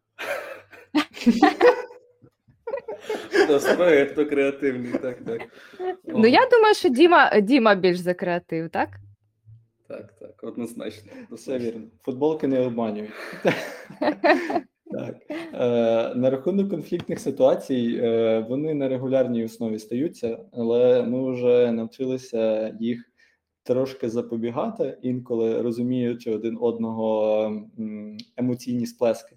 Насправді, 3.50 4.06
хто 4.12 4.25
креативний, 4.25 4.91
так, 4.91 5.17
так. 5.25 5.41
Ну, 6.06 6.27
я 6.27 6.48
думаю, 6.51 6.75
що 6.75 6.89
Діма 6.89 7.39
Діма 7.41 7.75
більш 7.75 7.98
за 8.00 8.13
креатив, 8.13 8.70
так? 8.70 8.89
Так, 9.88 10.13
так, 10.20 10.44
однозначно. 10.44 11.12
Все 11.32 11.58
вірно. 11.60 11.82
Футболки 12.03 12.48
не 12.48 12.60
обманюють. 12.60 13.12
Так. 14.91 15.15
Е, 15.53 16.15
На 16.15 16.29
рахунок 16.29 16.70
конфліктних 16.70 17.20
ситуацій, 17.20 18.00
е, 18.03 18.39
вони 18.50 18.74
на 18.74 18.88
регулярній 18.89 19.46
основі 19.46 19.79
стаються, 19.79 20.39
але 20.53 21.03
ми 21.03 21.32
вже 21.34 21.72
навчилися 21.72 22.75
їх 22.79 23.12
трошки 23.63 24.10
запобігати, 24.10 24.98
інколи 25.01 25.62
розуміючи 25.62 26.32
один 26.32 26.58
одного 26.62 27.51
емоційні 28.38 28.86
сплески. 28.86 29.36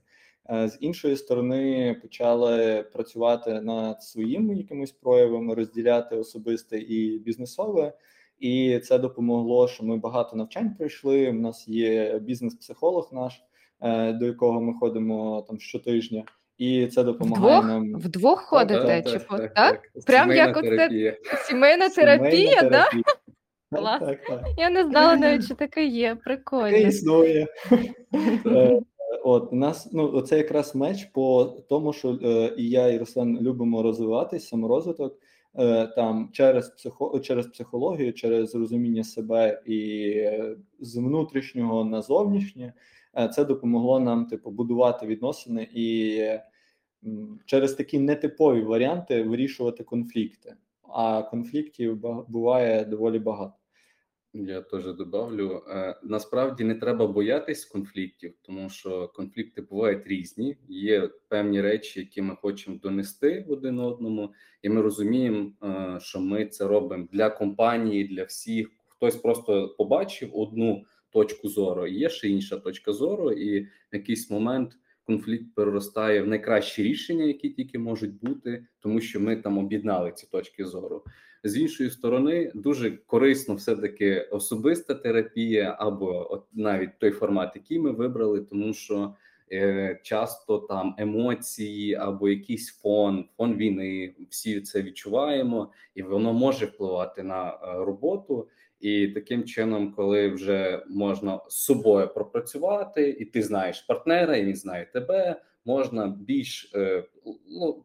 Е, 0.51 0.69
з 0.69 0.79
іншої 0.81 1.17
сторони, 1.17 1.97
почали 2.03 2.83
працювати 2.93 3.61
над 3.61 4.03
своїми 4.03 4.57
якимись 4.57 4.93
проявами, 4.93 5.55
розділяти 5.55 6.17
особисте 6.17 6.79
і 6.79 7.19
бізнесове. 7.19 7.93
І 8.39 8.79
це 8.79 8.99
допомогло, 8.99 9.69
що 9.69 9.85
ми 9.85 9.97
багато 9.97 10.37
навчань 10.37 10.75
пройшли. 10.75 11.31
У 11.31 11.33
нас 11.33 11.69
є 11.69 12.19
бізнес-психолог 12.19 13.11
наш, 13.13 13.43
е, 13.81 14.13
до 14.13 14.27
якого 14.27 14.61
ми 14.61 14.75
ходимо 14.75 15.45
там 15.49 15.61
щотижня, 15.61 16.25
і 16.59 16.87
це 16.87 17.05
допомагає 17.05 17.59
вдвох? 17.59 17.69
нам 17.69 17.95
вдвох 17.95 18.41
ходите. 18.41 19.03
Так, 19.03 19.07
чи 19.07 19.19
так, 19.19 19.29
так, 19.29 19.55
так? 19.55 19.55
так. 19.55 20.05
Прям 20.07 20.23
Сімейна 20.31 20.47
як 20.47 20.57
оце 20.57 21.17
сімейна 21.49 21.89
терапія, 21.89 22.31
Сімейна 22.31 22.63
да? 22.63 22.85
терапія. 22.85 23.05
Клас. 23.73 24.01
Так, 24.01 24.25
так. 24.25 24.45
Я 24.57 24.71
не 24.71 24.85
знала 24.85 25.17
навіть, 25.17 25.45
що 25.45 25.55
таке 25.55 25.85
є. 25.85 26.17
Таке 26.25 26.83
існує. 26.83 27.47
Е, 29.13 29.21
От 29.25 29.53
нас 29.53 29.89
ну 29.93 30.21
це 30.21 30.37
якраз 30.37 30.75
меч 30.75 31.05
по 31.05 31.45
тому, 31.69 31.93
що 31.93 32.19
е, 32.23 32.55
і 32.59 32.69
я, 32.71 32.89
і 32.89 32.99
Руслан 32.99 33.41
любимо 33.41 33.83
розвиватись, 33.83 34.49
саморозвиток 34.49 35.19
е, 35.59 35.87
там 35.87 36.29
через 36.33 36.69
психо, 36.69 37.21
через 37.21 37.47
психологію, 37.47 38.13
через 38.13 38.55
розуміння 38.55 39.05
себе 39.05 39.63
і 39.67 40.11
е, 40.17 40.57
з 40.81 40.97
внутрішнього 40.97 41.85
на 41.85 42.03
зовнішнє. 42.03 42.73
Е, 43.19 43.29
це 43.29 43.45
допомогло 43.45 44.01
нам 44.01 44.27
типу 44.27 44.51
будувати 44.51 45.07
відносини 45.07 45.69
і 45.75 46.19
м, 47.07 47.39
через 47.47 47.75
такі 47.75 47.99
нетипові 47.99 48.63
варіанти 48.63 49.23
вирішувати 49.23 49.85
конфлікти. 49.85 50.55
А 50.93 51.23
конфліктів 51.23 51.97
буває 52.29 52.85
доволі 52.85 53.19
багато. 53.19 53.53
Я 54.33 54.61
теж 54.61 54.85
добавлю. 54.85 55.63
Е, 55.69 55.97
Насправді 56.03 56.65
не 56.65 56.75
треба 56.75 57.07
боятись 57.07 57.65
конфліктів, 57.65 58.35
тому 58.43 58.71
що 58.71 59.09
конфлікти 59.09 59.63
бувають 59.63 60.07
різні. 60.07 60.57
Є 60.69 61.11
певні 61.29 61.61
речі, 61.61 62.01
які 62.01 62.23
ми 62.23 62.37
хочемо 62.37 62.77
донести 62.83 63.47
один 63.49 63.79
одному, 63.79 64.33
і 64.63 64.69
ми 64.69 64.83
розуміємо, 64.83 65.53
е, 65.63 65.99
що 66.01 66.21
ми 66.21 66.47
це 66.47 66.67
робимо 66.67 67.09
для 67.13 67.31
компанії, 67.31 68.05
для 68.05 68.25
всіх. 68.25 68.71
Хтось 68.89 69.17
просто 69.17 69.69
побачив 69.79 70.37
одну 70.37 70.85
точку 71.13 71.49
зору, 71.49 71.87
і 71.87 71.99
є 71.99 72.09
ще 72.09 72.29
інша 72.29 72.57
точка 72.57 72.93
зору, 72.93 73.33
і 73.33 73.61
в 73.61 73.67
якийсь 73.93 74.31
момент 74.31 74.73
конфлікт 75.05 75.55
переростає 75.55 76.23
в 76.23 76.29
найкращі 76.29 76.83
рішення, 76.83 77.25
які 77.25 77.51
тільки 77.51 77.79
можуть 77.79 78.21
бути, 78.21 78.67
тому 78.81 79.01
що 79.01 79.21
ми 79.21 79.37
там 79.37 79.59
об'єднали 79.59 80.13
ці 80.13 80.27
точки 80.27 80.65
зору. 80.65 81.05
З 81.45 81.57
іншої 81.57 81.91
сторони, 81.91 82.53
дуже 82.55 82.91
корисно 82.91 83.55
все 83.55 83.77
таки 83.77 84.21
особиста 84.21 84.95
терапія, 84.95 85.77
або 85.79 86.33
от 86.33 86.45
навіть 86.53 86.99
той 86.99 87.11
формат, 87.11 87.53
який 87.55 87.79
ми 87.79 87.91
вибрали, 87.91 88.41
тому 88.41 88.75
що 88.75 89.15
е, 89.53 90.01
часто 90.03 90.59
там 90.59 90.95
емоції 90.99 91.95
або 91.95 92.29
якийсь 92.29 92.71
фон, 92.71 93.25
фон 93.37 93.57
війни, 93.57 94.15
всі 94.31 94.61
це 94.61 94.83
відчуваємо, 94.83 95.73
і 95.95 96.03
воно 96.03 96.33
може 96.33 96.67
впливати 96.67 97.23
на 97.23 97.49
е, 97.49 97.59
роботу. 97.85 98.49
І 98.81 99.09
таким 99.09 99.45
чином, 99.45 99.93
коли 99.93 100.29
вже 100.29 100.85
можна 100.89 101.41
з 101.49 101.55
собою 101.55 102.09
пропрацювати, 102.15 103.09
і 103.11 103.25
ти 103.25 103.43
знаєш 103.43 103.81
партнера, 103.81 104.37
і 104.37 104.45
він 104.45 104.57
знає 104.57 104.89
тебе, 104.93 105.43
можна 105.65 106.07
більш 106.09 106.73
е, 106.75 107.05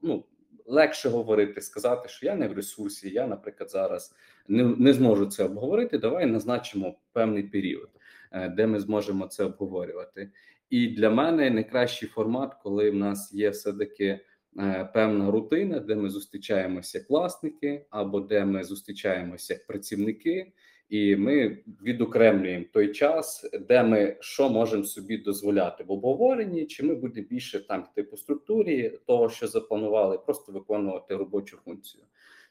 ну, 0.04 0.24
легше 0.65 1.10
говорити, 1.10 1.62
сказати, 1.62 2.10
що 2.10 2.25
я 2.25 2.36
не 2.36 2.48
в 2.48 2.53
ресурсі. 2.53 3.10
Я, 3.10 3.27
наприклад, 3.27 3.72
зараз 3.72 4.15
не, 4.48 4.63
не 4.63 4.93
зможу 4.93 5.25
це 5.25 5.43
обговорити. 5.43 5.98
Давай 5.98 6.25
назначимо 6.25 6.98
певний 7.13 7.43
період, 7.43 7.89
е, 8.31 8.50
де 8.50 8.67
ми 8.67 8.79
зможемо 8.79 9.27
це 9.27 9.43
обговорювати. 9.43 10.31
І 10.69 10.88
для 10.88 11.10
мене 11.10 11.50
найкращий 11.50 12.10
формат, 12.10 12.53
коли 12.63 12.91
в 12.91 12.95
нас 12.95 13.34
є 13.34 13.50
все 13.50 13.74
таки. 13.74 14.19
Е, 14.60 14.89
певна 14.93 15.31
рутина, 15.31 15.79
де 15.79 15.95
ми 15.95 16.10
зустрічаємося 16.10 16.98
як 16.98 17.10
власники, 17.10 17.86
або 17.89 18.19
де 18.19 18.45
ми 18.45 18.63
зустрічаємося 18.63 19.53
як 19.53 19.67
працівники, 19.67 20.51
і 20.89 21.15
ми 21.15 21.58
відокремлюємо 21.84 22.65
той 22.74 22.92
час, 22.92 23.50
де 23.68 23.84
ми 23.84 24.18
що 24.20 24.50
можемо 24.50 24.84
собі 24.84 25.18
дозволяти 25.18 25.84
в 25.84 25.92
обговоренні, 25.92 26.65
чи 26.65 26.84
ми 26.84 26.96
будемо 26.96 27.27
більше 27.27 27.68
там 27.68 27.88
типу 27.96 28.18
структурі 28.18 29.00
того, 29.06 29.30
що 29.30 29.48
запланували, 29.48 30.18
просто 30.18 30.51
виконувати 30.51 31.15
робочу 31.15 31.58
функцію. 31.65 32.04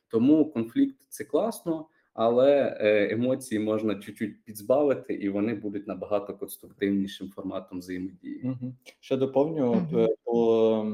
Тому 0.08 0.50
конфлікт 0.50 0.96
це 1.08 1.24
класно, 1.24 1.86
але 2.14 2.76
е, 2.80 3.14
емоції 3.14 3.58
можна 3.58 3.94
чуть-чуть 3.94 4.44
підзбавити, 4.44 5.14
і 5.14 5.28
вони 5.28 5.54
будуть 5.54 5.86
набагато 5.86 6.34
конструктивнішим 6.34 7.30
форматом 7.30 7.78
взаємодії. 7.78 8.40
Угу. 8.44 8.74
Ще 9.00 9.16
доповню, 9.16 9.72
угу. 9.72 10.06
по, 10.24 10.86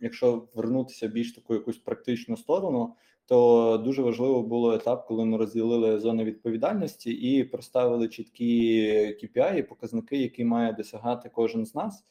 якщо 0.00 0.48
вернутися 0.54 1.08
більш 1.08 1.32
таку 1.32 1.54
якусь 1.54 1.78
практичну 1.78 2.36
сторону, 2.36 2.94
то 3.26 3.80
дуже 3.84 4.02
важливо 4.02 4.42
було 4.42 4.74
етап, 4.74 5.06
коли 5.06 5.24
ми 5.24 5.36
розділили 5.36 6.00
зони 6.00 6.24
відповідальності 6.24 7.10
і 7.10 7.44
проставили 7.44 8.08
чіткі 8.08 8.82
KPI, 9.22 9.62
показники, 9.62 10.16
які 10.16 10.44
має 10.44 10.72
досягати 10.72 11.30
кожен 11.34 11.66
з 11.66 11.74
нас. 11.74 12.04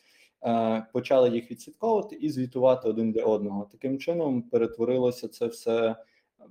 Е, 0.43 0.87
почали 0.93 1.29
їх 1.29 1.51
відслідковувати 1.51 2.15
і 2.15 2.29
звітувати 2.29 2.89
один 2.89 3.11
для 3.11 3.23
одного. 3.23 3.69
Таким 3.71 3.99
чином 3.99 4.41
перетворилося 4.41 5.27
це 5.27 5.47
все 5.47 5.95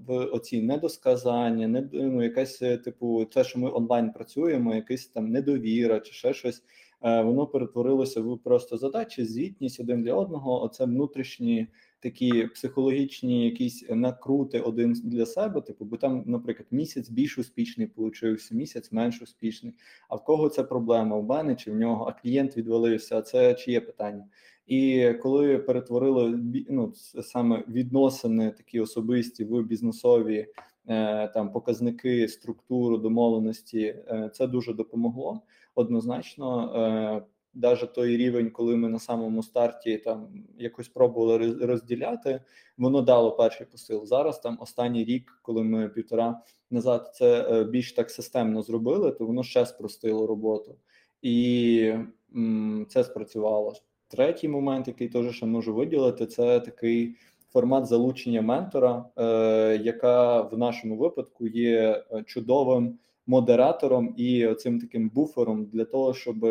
в 0.06 0.16
оці 0.18 0.62
недосказання, 0.62 1.68
не 1.68 1.88
ну, 1.92 2.22
якесь 2.22 2.62
е, 2.62 2.76
типу, 2.76 3.24
те, 3.24 3.44
що 3.44 3.58
ми 3.58 3.70
онлайн 3.70 4.12
працюємо, 4.12 4.74
якась 4.74 5.06
там 5.06 5.30
недовіра 5.30 6.00
чи 6.00 6.12
ще 6.12 6.34
щось. 6.34 6.62
е, 7.02 7.22
Воно 7.22 7.46
перетворилося 7.46 8.20
в 8.20 8.38
просто 8.38 8.76
задачі, 8.76 9.24
звітність 9.24 9.80
один 9.80 10.02
для 10.02 10.14
одного. 10.14 10.62
Оце 10.62 10.84
внутрішні 10.84 11.66
такі 12.00 12.46
психологічні 12.46 13.44
якісь 13.44 13.86
накрути 13.90 14.60
один 14.60 14.92
для 14.92 15.26
себе. 15.26 15.60
Типу, 15.60 15.84
бо 15.84 15.96
там, 15.96 16.22
наприклад, 16.26 16.66
місяць 16.70 17.10
більш 17.10 17.38
успішний 17.38 17.86
получився, 17.86 18.54
місяць 18.54 18.92
менш 18.92 19.22
успішний. 19.22 19.74
А 20.08 20.16
в 20.16 20.24
кого 20.24 20.48
це 20.48 20.62
проблема? 20.62 21.16
У 21.16 21.22
мене 21.22 21.54
чи 21.54 21.72
в 21.72 21.76
нього? 21.76 22.04
А 22.04 22.22
клієнт 22.22 22.56
відвалився? 22.56 23.22
Це 23.22 23.54
чиє 23.54 23.80
питання? 23.80 24.24
І 24.66 25.12
коли 25.23 25.58
перетворили 25.58 26.40
ну, 26.70 26.92
саме 27.23 27.64
відносини 27.68 28.50
такі 28.50 28.80
особисті 28.80 29.44
в 29.44 29.62
бізнесові 29.62 30.46
е, 30.88 31.28
там 31.28 31.52
показники, 31.52 32.28
структуру, 32.28 32.99
домовленості, 32.99 33.80
е, 33.80 34.30
це 34.35 34.46
дуже 34.46 34.73
допомогло. 34.73 35.40
Однозначно, 35.75 36.73
е, 36.76 37.23
навіть 37.54 37.92
той 37.92 38.16
рівень, 38.16 38.50
коли 38.50 38.76
ми 38.76 38.88
на 38.88 38.99
самому 38.99 39.42
старті 39.42 39.99
там 39.99 40.44
якось 40.58 40.88
пробували 40.88 41.66
розділяти, 41.66 42.40
воно 42.78 43.02
дало 43.02 43.32
перший 43.32 43.66
посил. 43.66 44.06
Зараз 44.06 44.40
там 44.40 44.58
останній 44.61 45.04
рік, 45.04 45.38
коли 45.42 45.62
ми 45.62 45.88
півтора 45.88 46.40
назад 46.70 47.11
це 47.14 47.49
е, 47.50 47.64
більш 47.64 47.92
так 47.92 48.11
системно 48.11 48.62
зробили, 48.62 49.12
то 49.12 49.26
воно 49.26 49.42
ще 49.42 49.66
спростило 49.66 50.26
роботу, 50.26 50.76
і 51.23 51.94
м, 52.37 52.87
це 52.88 53.04
спрацювало. 53.04 53.75
Третій 54.08 54.48
момент, 54.48 54.88
який 54.88 55.08
теж 55.08 55.36
ще 55.36 55.46
можу 55.46 55.75
виділити, 55.75 56.26
це 56.26 56.60
такий 56.60 57.14
формат 57.52 57.86
залучення 57.86 58.42
ментора, 58.42 59.04
е, 59.16 59.80
яка 59.82 60.42
в 60.42 60.58
нашому 60.58 60.96
випадку 60.96 61.46
є 61.46 62.04
е, 62.12 62.22
чудовим 62.22 62.98
модератором 63.26 64.14
і 64.16 64.54
цим 64.58 64.80
таким 64.80 65.08
буфером 65.08 65.64
для 65.64 65.84
того, 65.84 66.14
щоб 66.14 66.46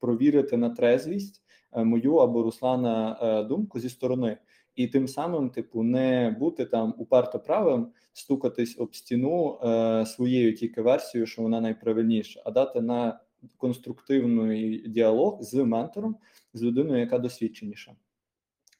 провірити 0.00 0.56
на 0.56 0.70
трезвість 0.70 1.42
е, 1.72 1.84
мою 1.84 2.14
або 2.14 2.42
Руслана 2.42 3.18
е, 3.22 3.44
думку 3.44 3.80
зі 3.80 3.88
сторони, 3.88 4.36
і 4.76 4.86
тим 4.86 5.08
самим, 5.08 5.50
типу, 5.50 5.82
не 5.82 6.36
бути 6.38 6.64
там 6.64 6.94
уперто 6.98 7.38
правим, 7.38 7.86
стукатись 8.12 8.76
об 8.78 8.96
стіну 8.96 9.58
е, 9.64 10.06
своєю 10.06 10.56
тільки 10.56 10.82
версією, 10.82 11.26
що 11.26 11.42
вона 11.42 11.60
найправильніша, 11.60 12.42
а 12.44 12.50
дати 12.50 12.80
на 12.80 13.20
конструктивний 13.56 14.88
діалог 14.88 15.42
з 15.42 15.54
ментором, 15.54 16.16
з 16.54 16.62
людиною, 16.62 17.00
яка 17.00 17.18
досвідченіша. 17.18 17.92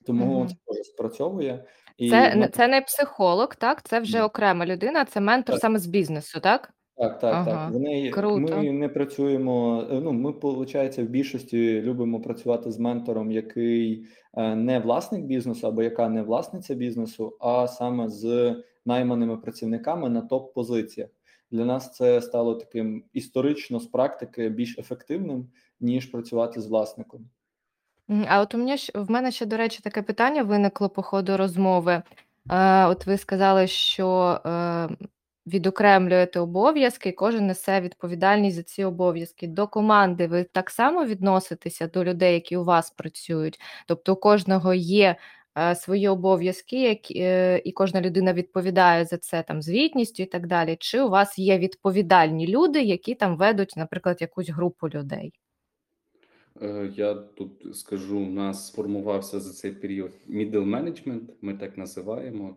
Тому 0.07 0.39
Мгм. 0.39 0.49
це 0.49 0.55
теж 0.67 0.87
спрацьовує. 0.87 1.65
І 1.99 2.11
Це, 2.11 2.31
ми- 2.31 2.37
не- 2.37 2.49
це 2.49 2.69
не 2.69 2.81
психолог, 2.81 3.55
так? 3.55 3.83
Це 3.83 4.01
вже 4.01 4.23
окрема 4.23 4.67
людина, 4.67 5.05
це 5.05 5.21
ментор 5.21 5.55
Так. 5.55 5.61
саме 5.61 5.79
з 5.79 5.87
бізнесу, 5.87 6.41
так? 6.41 6.75
Так, 6.97 7.19
так, 7.19 7.35
Ага, 7.35 7.45
так. 7.51 7.73
Вони 7.73 8.11
круто. 8.11 8.57
ми 8.57 8.73
не 8.73 8.89
працюємо. 8.89 9.87
е, 9.91 10.01
Ну, 10.01 10.13
ми, 10.13 10.31
виходить, 10.31 10.99
в 10.99 11.03
більшості 11.03 11.83
любимо 11.83 12.21
працювати 12.21 12.73
з 12.73 12.79
ментором, 12.79 13.33
який 13.33 14.07
е, 14.35 14.55
не 14.55 14.79
власник 14.79 15.25
бізнесу 15.25 15.67
або 15.67 15.83
яка 15.83 16.09
не 16.09 16.23
власниця 16.23 16.75
бізнесу, 16.75 17.37
а 17.41 17.67
саме 17.69 18.09
з 18.09 18.55
найманими 18.87 19.37
працівниками 19.37 20.09
на 20.11 20.21
топ-позиціях. 20.21 21.09
Для 21.51 21.65
нас 21.65 21.93
це 21.93 22.23
стало 22.23 22.55
таким 22.55 23.05
історично 23.13 23.81
з 23.81 23.87
практики 23.87 24.49
більш 24.49 24.79
ефективним, 24.79 25.49
ніж 25.81 26.07
працювати 26.07 26.61
з 26.61 26.67
власником. 26.67 27.31
А 28.29 28.41
от 28.41 28.55
у 28.55 28.59
мене 28.59 28.77
в 28.95 29.11
мене 29.11 29.31
ще, 29.31 29.47
до 29.47 29.57
речі, 29.57 29.81
таке 29.83 30.03
питання 30.03 30.43
виникло 30.43 30.89
по 30.89 31.03
ходу 31.03 31.37
розмови. 31.37 32.03
Е, 32.51 32.87
от 32.87 33.07
ви 33.07 33.19
сказали, 33.19 33.67
що 33.67 34.41
е, 34.47 34.89
відокремлюєте 35.47 36.41
обов'язки, 36.41 37.09
і 37.09 37.13
кожен 37.13 37.47
несе 37.47 37.81
відповідальність 37.81 38.57
за 38.57 38.63
ці 38.63 38.85
обов'язки. 38.85 39.47
До 39.47 39.67
команди 39.67 40.27
ви 40.27 40.45
так 40.45 40.71
само 40.71 41.05
відноситеся 41.05 41.87
до 41.87 42.05
людей, 42.05 42.35
які 42.35 42.57
у 42.57 42.65
вас 42.65 42.91
працюють? 42.91 43.61
Тобто 43.87 44.13
у 44.13 44.17
кожного 44.17 44.75
є 44.75 45.17
свої 45.75 46.09
обов'язки, 46.09 46.83
які, 46.83 47.19
е, 47.19 47.63
і 47.65 47.73
кожна 47.73 48.01
людина 48.01 48.33
відповідає 48.33 49.05
за 49.05 49.19
це 49.19 49.43
там 49.43 49.63
звітністю 49.63 50.23
і 50.23 50.27
так 50.27 50.47
далі. 50.47 50.77
Чи 50.81 51.01
у 51.01 51.09
вас 51.09 51.39
є 51.39 51.59
відповідальні 51.59 52.47
люди, 52.47 52.83
які 52.83 53.15
там 53.15 53.37
ведуть, 53.37 53.75
наприклад, 53.77 54.19
якусь 54.21 54.49
групу 54.49 54.89
людей? 54.89 55.33
Е, 56.63 56.91
Я 56.97 57.15
тут 57.15 57.77
скажу, 57.77 58.19
у 58.19 58.31
нас 58.31 58.67
сформувався 58.67 59.41
за 59.41 59.53
цей 59.53 59.73
період 59.73 60.13
middle 60.29 60.69
management, 60.69 61.29
ми 61.43 61.55
так 61.55 61.79
називаємо, 61.79 62.57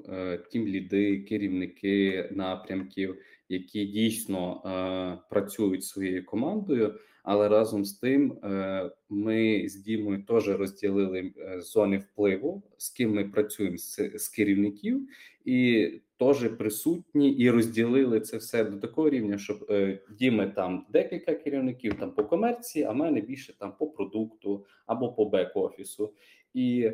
тім 0.51 0.67
ліди, 0.67 1.17
керівники 1.19 2.29
напрямків, 2.31 3.17
які 3.49 3.85
дійсно 3.85 4.61
е, 4.65 5.29
працюють 5.29 5.83
своєю 5.83 6.25
командою. 6.25 6.99
Але 7.23 7.49
разом 7.49 7.85
з 7.85 7.93
тим 7.93 8.31
е, 8.43 8.91
ми 9.09 9.69
з 9.69 9.75
Дімою 9.75 10.23
теж 10.23 10.49
розділили 10.49 11.33
е, 11.37 11.61
зони 11.61 11.97
впливу, 11.97 12.63
з 12.77 12.89
ким 12.89 13.13
ми 13.13 13.25
працюємо 13.25 13.77
з, 13.77 14.27
керівників, 14.35 15.07
і 15.45 15.89
теж 16.19 16.49
присутні 16.57 17.31
і 17.31 17.49
розділили 17.49 18.19
це 18.19 18.37
все 18.37 18.63
до 18.63 18.77
такого 18.77 19.09
рівня, 19.09 19.37
щоб 19.37 19.65
е, 19.69 19.99
Діми 20.19 20.53
там 20.55 20.85
декілька 20.89 21.33
керівників 21.33 21.93
там 21.99 22.11
по 22.11 22.23
комерції, 22.23 22.85
а 22.85 22.91
в 22.91 22.95
мене 22.95 23.21
більше 23.21 23.57
там 23.59 23.73
по 23.79 23.87
продукту 23.87 24.65
або 24.85 25.13
по 25.13 25.25
бек-офісу. 25.25 26.09
І 26.53 26.91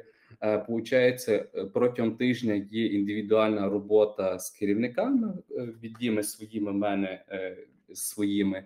Получається, 0.67 1.47
протягом 1.73 2.15
тижня 2.15 2.53
є 2.71 2.85
індивідуальна 2.85 3.69
робота 3.69 4.39
з 4.39 4.49
керівниками 4.49 5.33
від 5.83 5.93
Діми 5.93 6.23
своїми, 6.23 6.73
мене 6.73 7.25
своїми. 7.93 8.63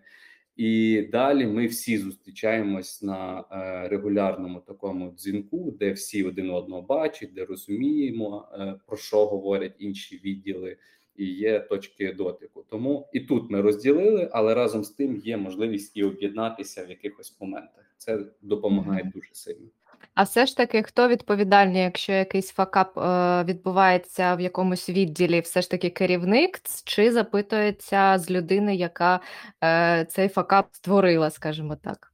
І 0.56 1.02
далі 1.12 1.48
ми 1.48 1.68
всі 1.68 1.98
зустрічаємось 1.98 3.02
на 3.02 3.44
е, 3.52 3.88
регулярному 3.88 4.60
такому 4.60 5.12
дзвінку, 5.12 5.72
де 5.80 5.92
всі 5.92 6.24
один 6.24 6.50
одного 6.50 6.82
бачать, 6.82 7.34
де 7.34 7.46
розуміємо, 7.46 8.48
е, 8.54 8.80
про 8.88 8.98
що 8.98 9.26
говорять 9.26 9.76
інші 9.80 10.22
відділи, 10.26 10.78
і 11.16 11.26
є 11.26 11.60
точки 11.60 12.14
дотику. 12.14 12.66
Тому 12.70 13.10
і 13.14 13.20
тут 13.20 13.52
ми 13.52 13.62
розділили, 13.62 14.30
але 14.32 14.54
разом 14.54 14.84
з 14.84 14.90
тим 14.90 15.18
є 15.18 15.38
можливість 15.38 15.98
і 15.98 16.04
об'єднатися 16.04 16.86
в 16.86 16.90
якихось 16.90 17.38
моментах. 17.42 17.94
Це 17.98 18.20
допомагає 18.42 19.12
дуже 19.16 19.30
сильно. 19.34 19.68
А 20.14 20.24
все 20.24 20.46
ж 20.46 20.58
таки, 20.58 20.84
хто 20.84 21.08
відповідальний, 21.08 21.82
якщо 21.82 22.14
якийсь 22.14 22.52
факап 22.52 22.98
е, 22.98 23.44
відбувається 23.44 24.36
в 24.36 24.42
якомусь 24.42 24.90
відділі, 24.90 25.40
все 25.40 25.62
ж 25.62 25.72
таки 25.72 25.90
керівник, 25.90 26.60
чи 26.86 27.12
запитується 27.12 28.18
з 28.20 28.32
людини, 28.32 28.76
яка 28.76 29.20
е, 29.64 30.06
цей 30.10 30.30
факап 30.30 30.68
створила, 30.72 31.30
скажімо 31.30 31.76
так? 31.76 32.13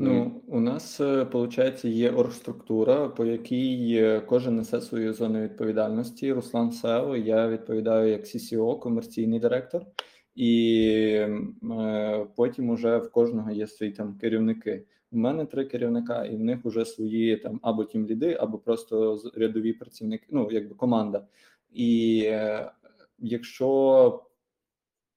Ну, 0.00 0.42
у 0.46 0.60
нас, 0.60 1.00
виходить, 1.00 1.84
є 1.84 2.10
оргструктура, 2.10 3.08
по 3.08 3.24
якій 3.24 3.96
е, 3.96 4.20
кожен 4.20 4.56
несе 4.56 4.80
свою 4.80 5.12
зону 5.14 5.42
відповідальності. 5.42 6.32
Руслан 6.32 6.72
Сео, 6.72 7.16
я 7.16 7.48
відповідаю 7.48 8.10
як 8.10 8.24
CCO, 8.24 8.78
комерційний 8.78 9.40
директор, 9.40 9.86
і 10.34 10.82
е, 11.00 12.26
потім 12.36 12.70
уже 12.70 12.98
в 12.98 13.10
кожного 13.10 13.50
є 13.50 13.66
свої 13.66 13.92
там 13.92 14.18
керівники. 14.18 14.86
У 15.10 15.18
мене 15.18 15.46
три 15.46 15.64
керівника, 15.64 16.24
і 16.24 16.36
в 16.36 16.40
них 16.40 16.64
вже 16.64 16.84
свої 16.84 17.36
там 17.36 17.60
або 17.62 17.84
тімліди, 17.84 18.36
або 18.40 18.58
просто 18.58 19.20
рядові 19.34 19.72
працівники, 19.72 20.26
ну 20.30 20.48
якби 20.50 20.74
команда. 20.74 21.26
І 21.70 22.22
е, 22.24 22.70
якщо 23.18 24.22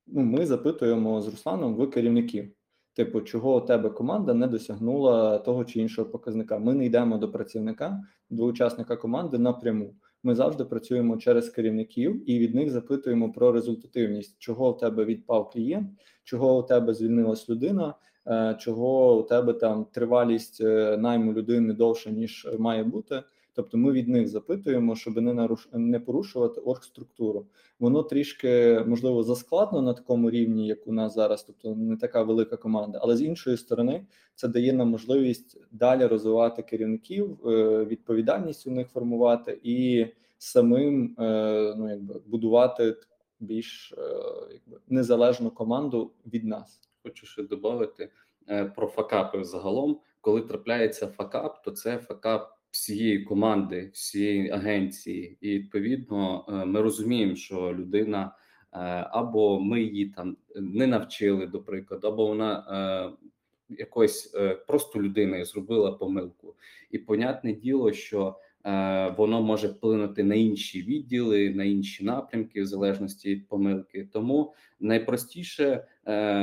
ну, 0.07 0.21
ми 0.21 0.45
запитуємо 0.45 1.21
з 1.21 1.27
Русланом 1.27 1.75
в 1.75 1.89
керівників. 1.89 2.51
Типу, 2.93 3.21
чого 3.21 3.55
у 3.55 3.61
тебе 3.61 3.89
команда 3.89 4.33
не 4.33 4.47
досягнула 4.47 5.37
того 5.37 5.65
чи 5.65 5.79
іншого 5.79 6.09
показника? 6.09 6.59
Ми 6.59 6.73
не 6.73 6.85
йдемо 6.85 7.17
до 7.17 7.31
працівника, 7.31 8.03
до 8.29 8.45
учасника 8.45 8.95
команди 8.95 9.37
напряму. 9.37 9.95
Ми 10.23 10.35
завжди 10.35 10.65
працюємо 10.65 11.17
через 11.17 11.49
керівників 11.49 12.29
і 12.29 12.39
від 12.39 12.55
них 12.55 12.69
запитуємо 12.69 13.31
про 13.31 13.51
результативність, 13.51 14.35
чого 14.39 14.69
у 14.69 14.73
тебе 14.73 15.05
відпав 15.05 15.49
клієнт, 15.49 15.89
чого 16.23 16.59
у 16.59 16.63
тебе 16.63 16.93
звільнилась 16.93 17.49
людина, 17.49 17.93
е, 18.27 18.57
чого 18.59 19.19
у 19.19 19.23
тебе 19.23 19.53
там 19.53 19.85
тривалість 19.91 20.61
е, 20.61 20.97
найму 20.97 21.33
людини 21.33 21.73
довше 21.73 22.11
ніж 22.11 22.47
має 22.59 22.83
бути. 22.83 23.23
Тобто 23.53 23.77
ми 23.77 23.91
від 23.91 24.07
них 24.07 24.27
запитуємо, 24.27 24.95
щоб 24.95 25.21
не 25.21 25.33
наруш... 25.33 25.67
не 25.73 25.99
порушувати 25.99 26.61
оргструктуру. 26.61 27.45
Воно 27.79 28.03
трішки 28.03 28.83
можливо 28.87 29.23
заскладно 29.23 29.81
на 29.81 29.93
такому 29.93 30.29
рівні, 30.29 30.67
як 30.67 30.87
у 30.87 30.93
нас 30.93 31.13
зараз, 31.13 31.43
тобто 31.43 31.75
не 31.75 31.97
така 31.97 32.23
велика 32.23 32.57
команда. 32.57 32.99
Але 33.01 33.17
з 33.17 33.21
іншої 33.21 33.57
сторони, 33.57 34.05
це 34.35 34.47
дає 34.47 34.73
нам 34.73 34.89
можливість 34.89 35.57
далі 35.71 36.05
розвивати 36.05 36.61
керівників, 36.61 37.47
е, 37.47 37.85
відповідальність 37.85 38.67
у 38.67 38.71
них 38.71 38.87
формувати 38.87 39.59
і 39.63 40.05
самим 40.37 41.15
е, 41.19 41.73
ну 41.77 41.89
якби 41.89 42.21
будувати 42.25 42.95
більш 43.39 43.93
е, 43.97 44.01
якби 44.51 44.81
незалежну 44.87 45.51
команду 45.51 46.11
від 46.33 46.43
нас. 46.43 46.79
Хочу 47.03 47.25
ще 47.25 47.43
додати 47.43 48.09
про 48.75 48.87
факапи 48.87 49.43
загалом. 49.43 49.99
Коли 50.21 50.41
трапляється 50.41 51.07
факап, 51.07 51.63
то 51.63 51.71
це 51.71 51.97
факап 51.97 52.60
всієї 52.71 53.19
команди, 53.19 53.89
всієї 53.93 54.49
агенції, 54.49 55.37
і 55.41 55.49
відповідно 55.49 56.45
е, 56.49 56.65
ми 56.65 56.81
розуміємо, 56.81 57.35
що 57.35 57.75
людина 57.79 58.35
е, 58.73 58.77
або 59.11 59.59
ми 59.59 59.81
її 59.81 60.05
там 60.05 60.37
не 60.55 60.87
навчили, 60.87 61.47
до 61.47 61.61
прикладу, 61.61 62.07
або 62.07 62.27
вона 62.27 62.65
е, 63.69 63.75
якось 63.77 64.35
просто 64.67 65.01
людина 65.01 65.45
зробила 65.45 65.91
помилку, 65.91 66.55
і 66.91 66.97
понятне 66.97 67.53
діло, 67.53 67.93
що 67.93 68.35
воно 69.17 69.41
може 69.41 69.67
вплинути 69.67 70.23
на 70.23 70.35
інші 70.35 70.81
відділи, 70.81 71.49
на 71.49 71.63
інші 71.63 72.03
напрямки 72.03 72.61
в 72.61 72.65
залежності 72.65 73.29
від 73.29 73.47
помилки. 73.47 74.07
Тому 74.13 74.53
найпростіше 74.79 75.85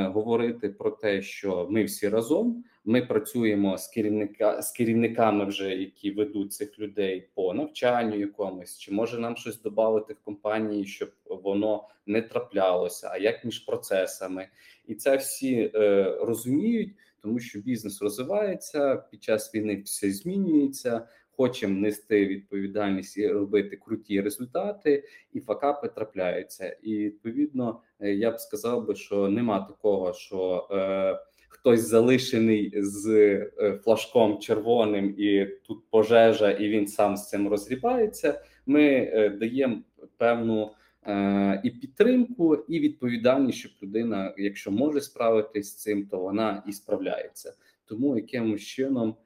говорити 0.07 0.69
про 0.69 0.91
те, 0.91 1.23
що 1.23 1.69
ми 1.71 1.85
всі 1.85 2.09
разом. 2.09 2.65
Ми 2.91 3.03
працюємо 3.03 3.79
з 3.79 3.87
керівника 3.87 4.63
з 4.63 4.73
керівниками, 4.73 5.45
вже 5.45 5.75
які 5.75 6.11
ведуть 6.11 6.53
цих 6.53 6.79
людей 6.79 7.29
по 7.35 7.55
навчанню 7.55 8.19
якомусь, 8.19 8.79
чи 8.79 8.93
може 8.93 9.19
нам 9.19 9.37
щось 9.37 9.63
додати 9.63 10.15
в 10.15 10.25
компанії, 10.25 10.87
щоб 10.87 11.11
воно 11.27 11.89
не 12.07 12.23
траплялося, 12.23 13.09
а 13.13 13.19
як 13.19 13.45
між 13.45 13.59
процесами, 13.59 14.49
і 14.87 14.95
це 14.95 15.17
всі 15.17 15.73
е, 15.75 16.05
розуміють, 16.21 16.95
тому 17.23 17.39
що 17.39 17.59
бізнес 17.59 18.03
розвивається 18.03 18.97
під 18.97 19.23
час 19.23 19.55
війни, 19.55 19.83
все 19.85 20.11
змінюється. 20.11 21.09
Хочемо 21.31 21.81
нести 21.81 22.27
відповідальність 22.27 23.17
і 23.17 23.29
робити 23.29 23.77
круті 23.77 24.21
результати, 24.21 25.05
і 25.33 25.41
факапи 25.41 25.89
трапляються. 25.89 26.77
І 26.83 26.97
відповідно, 26.97 27.81
е, 28.01 28.15
я 28.15 28.31
б 28.31 28.41
сказав 28.41 28.87
би, 28.87 28.95
що 28.95 29.29
нема 29.29 29.61
такого, 29.61 30.13
що 30.13 30.69
е, 30.71 31.28
хтось 31.49 31.81
залишений 31.81 32.73
з 32.77 33.07
е, 33.09 33.81
флажком 33.85 34.39
червоним, 34.39 35.15
і 35.19 35.47
тут 35.47 35.91
пожежа, 35.91 36.51
і 36.51 36.69
він 36.69 36.87
сам 36.87 37.17
з 37.17 37.29
цим 37.29 37.49
розгрібається. 37.49 38.43
Ми 38.67 38.85
е, 38.85 39.29
даємо 39.29 39.83
певну 40.17 40.71
е, 41.07 41.61
і 41.65 41.71
підтримку, 41.71 42.55
і 42.55 42.81
відповідальність, 42.81 43.59
щоб 43.59 43.73
людина, 43.83 44.35
якщо 44.39 44.71
може 44.71 45.01
справитись 45.01 45.71
з 45.71 45.77
цим, 45.77 46.07
то 46.07 46.19
вона 46.19 46.63
і 46.67 46.73
справляється. 46.73 47.55
Тому 47.87 48.17
якимось 48.17 48.63
чином 48.63 49.17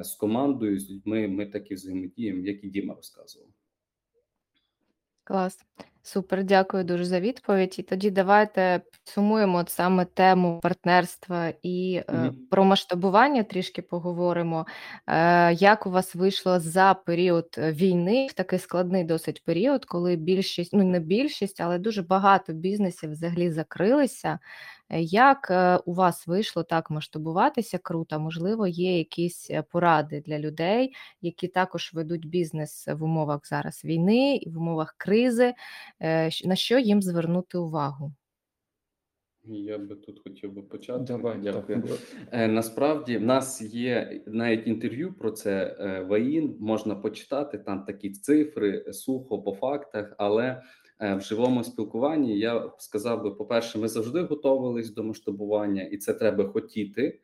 з 0.00 0.14
командою, 0.14 0.80
з 0.80 0.90
людьми 0.90 1.28
ми 1.28 1.46
так 1.46 1.70
і 1.70 1.74
взаємодіємо, 1.74 2.46
як 2.46 2.64
і 2.64 2.68
Діма 2.68 2.94
розказував. 2.94 3.48
Клас. 5.24 5.58
Супер, 6.02 6.44
дякую 6.44 6.84
дуже 6.84 7.04
за 7.04 7.20
відповідь. 7.20 7.76
І 7.78 7.82
тоді 7.82 8.10
давайте 8.10 8.80
підсумуємо 8.92 9.58
от 9.58 9.70
саме 9.70 10.04
тему 10.04 10.60
партнерства 10.62 11.52
і 11.62 12.02
е, 12.08 12.12
Мгм. 12.12 12.36
про 12.50 12.64
масштабування 12.64 13.42
трішки 13.42 13.82
поговоримо. 13.82 14.66
Е, 15.06 15.52
як 15.54 15.86
у 15.86 15.90
вас 15.90 16.14
вийшло 16.14 16.60
за 16.60 16.94
період 16.94 17.48
е, 17.58 17.72
війни, 17.72 18.26
в 18.30 18.32
такий 18.32 18.58
складний 18.58 19.04
досить 19.04 19.44
період, 19.44 19.84
коли 19.84 20.16
більшість, 20.16 20.72
ну 20.72 20.84
не 20.84 21.00
більшість, 21.00 21.60
але 21.60 21.78
дуже 21.78 22.02
багато 22.02 22.52
бізнесів 22.52 23.10
взагалі 23.10 23.50
закрилися. 23.50 24.38
Як 24.98 25.52
у 25.84 25.94
вас 25.94 26.26
вийшло 26.26 26.62
так 26.62 26.90
масштабуватися 26.90 27.78
круто? 27.78 28.20
Можливо, 28.20 28.66
є 28.66 28.98
якісь 28.98 29.50
поради 29.70 30.22
для 30.26 30.38
людей, 30.38 30.94
які 31.22 31.48
також 31.48 31.90
ведуть 31.94 32.28
бізнес 32.28 32.88
в 32.88 33.04
умовах 33.04 33.40
зараз 33.46 33.84
війни 33.84 34.36
і 34.36 34.50
в 34.50 34.58
умовах 34.58 34.94
кризи. 34.98 35.54
Е, 36.02 36.30
На 36.44 36.56
що 36.56 36.78
їм 36.78 37.02
звернути 37.02 37.58
увагу? 37.58 38.12
Я 39.44 39.78
би 39.78 39.94
тут 39.96 40.20
хотів 40.24 40.52
би 40.52 40.62
почати. 40.62 41.04
Давай, 41.04 41.38
Дякую. 41.42 41.82
так. 41.82 41.98
Е, 42.32 42.48
Насправді 42.48 43.16
в 43.18 43.22
нас 43.22 43.62
є 43.62 44.22
навіть 44.26 44.66
інтерв'ю 44.66 45.12
про 45.12 45.30
це 45.30 45.76
е, 45.80 46.02
ВАІН, 46.02 46.56
можна 46.60 46.94
почитати 46.94 47.58
там 47.58 47.84
такі 47.84 48.10
цифри 48.10 48.92
сухо 48.92 49.42
по 49.42 49.52
фактах, 49.54 50.14
але 50.18 50.62
в 51.00 51.20
живому 51.20 51.64
спілкуванні 51.64 52.38
я 52.38 52.58
б 52.60 52.74
сказав 52.78 53.22
би, 53.22 53.30
по-перше, 53.30 53.78
ми 53.78 53.88
завжди 53.88 54.20
готувались 54.20 54.90
до 54.94 55.04
масштабування, 55.04 55.82
і 55.82 55.96
це 55.96 56.14
треба 56.14 56.44
хотіти. 56.44 57.20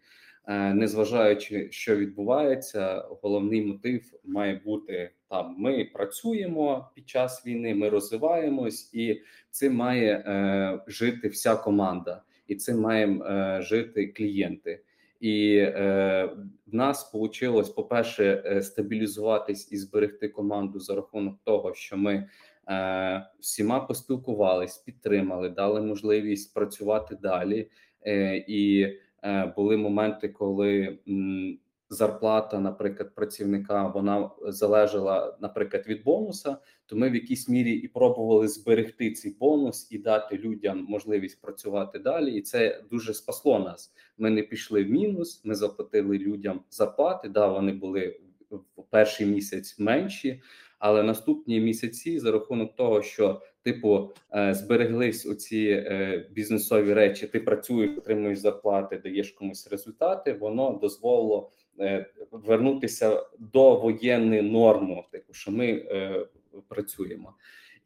Незважаючи, 0.74 1.68
що 1.70 1.96
відбувається, 1.96 3.04
головний 3.22 3.66
мотив 3.66 4.12
має 4.24 4.60
бути 4.64 5.10
там: 5.30 5.54
ми 5.58 5.84
працюємо 5.84 6.90
під 6.94 7.08
час 7.08 7.46
війни, 7.46 7.74
ми 7.74 7.88
розвиваємось, 7.88 8.90
і 8.94 9.22
цим 9.50 9.74
має 9.74 10.12
е, 10.12 10.80
жити 10.86 11.28
вся 11.28 11.56
команда 11.56 12.22
і 12.48 12.54
цим 12.54 12.80
маємо 12.80 13.24
е, 13.24 13.62
жити 13.62 14.06
клієнти. 14.06 14.82
І 15.20 15.56
е, 15.56 16.30
в 16.66 16.74
нас 16.74 17.14
вийшло, 17.14 17.62
по-перше, 17.62 18.42
е, 18.46 18.62
стабілізуватись 18.62 19.72
і 19.72 19.76
зберегти 19.76 20.28
команду 20.28 20.80
за 20.80 20.94
рахунок 20.94 21.38
того, 21.44 21.74
що 21.74 21.96
ми 21.96 22.28
е, 22.68 23.26
всіма 23.40 23.80
поспілкувались, 23.80 24.78
підтримали, 24.78 25.48
дали 25.48 25.80
можливість 25.80 26.54
працювати 26.54 27.16
далі. 27.22 27.70
Е, 28.06 28.44
і 28.48 28.80
е, 29.24 29.52
були 29.56 29.76
моменти, 29.76 30.28
коли 30.28 30.98
м, 31.08 31.58
зарплата, 31.90 32.60
наприклад, 32.60 33.14
працівника 33.14 33.86
вона 33.86 34.30
залежала, 34.48 35.36
наприклад, 35.40 35.84
від 35.86 36.04
бонуса 36.04 36.56
то 36.86 36.96
ми 36.96 37.10
в 37.10 37.14
якійсь 37.14 37.48
мірі 37.48 37.72
і 37.72 37.88
пробували 37.88 38.48
зберегти 38.48 39.12
цей 39.12 39.36
бонус 39.40 39.88
і 39.90 39.98
дати 39.98 40.36
людям 40.36 40.86
можливість 40.88 41.40
працювати 41.40 41.98
далі. 41.98 42.34
І 42.34 42.42
це 42.42 42.82
дуже 42.90 43.14
спасло 43.14 43.58
нас. 43.58 43.92
Ми 44.18 44.30
не 44.30 44.42
пішли 44.42 44.84
в 44.84 44.90
мінус. 44.90 45.40
Ми 45.44 45.54
заплатили 45.54 46.18
людям 46.18 46.60
зарплати. 46.70 47.28
Да, 47.28 47.46
вони 47.46 47.72
були 47.72 48.20
в 48.50 48.82
перший 48.90 49.26
місяць 49.26 49.78
менші, 49.78 50.42
але 50.78 51.02
наступні 51.02 51.60
місяці, 51.60 52.18
за 52.18 52.32
рахунок 52.32 52.76
того, 52.76 53.02
що 53.02 53.42
типу 53.62 54.10
е, 54.34 54.54
збереглись 54.54 55.26
оці 55.26 55.84
е, 55.86 56.28
бізнесові 56.30 56.92
речі, 56.92 57.26
ти 57.26 57.40
працюєш, 57.40 57.98
отримуєш 57.98 58.38
зарплати, 58.38 58.98
даєш 58.98 59.30
комусь 59.30 59.68
результати. 59.70 60.32
Воно 60.32 60.78
дозволило 60.82 61.50
вернутися 62.30 63.22
до 63.38 63.74
воєнної 63.74 64.42
норму, 64.42 65.04
типу, 65.12 65.32
що 65.32 65.50
ми 65.50 65.66
е, 65.66 66.26
працюємо. 66.68 67.34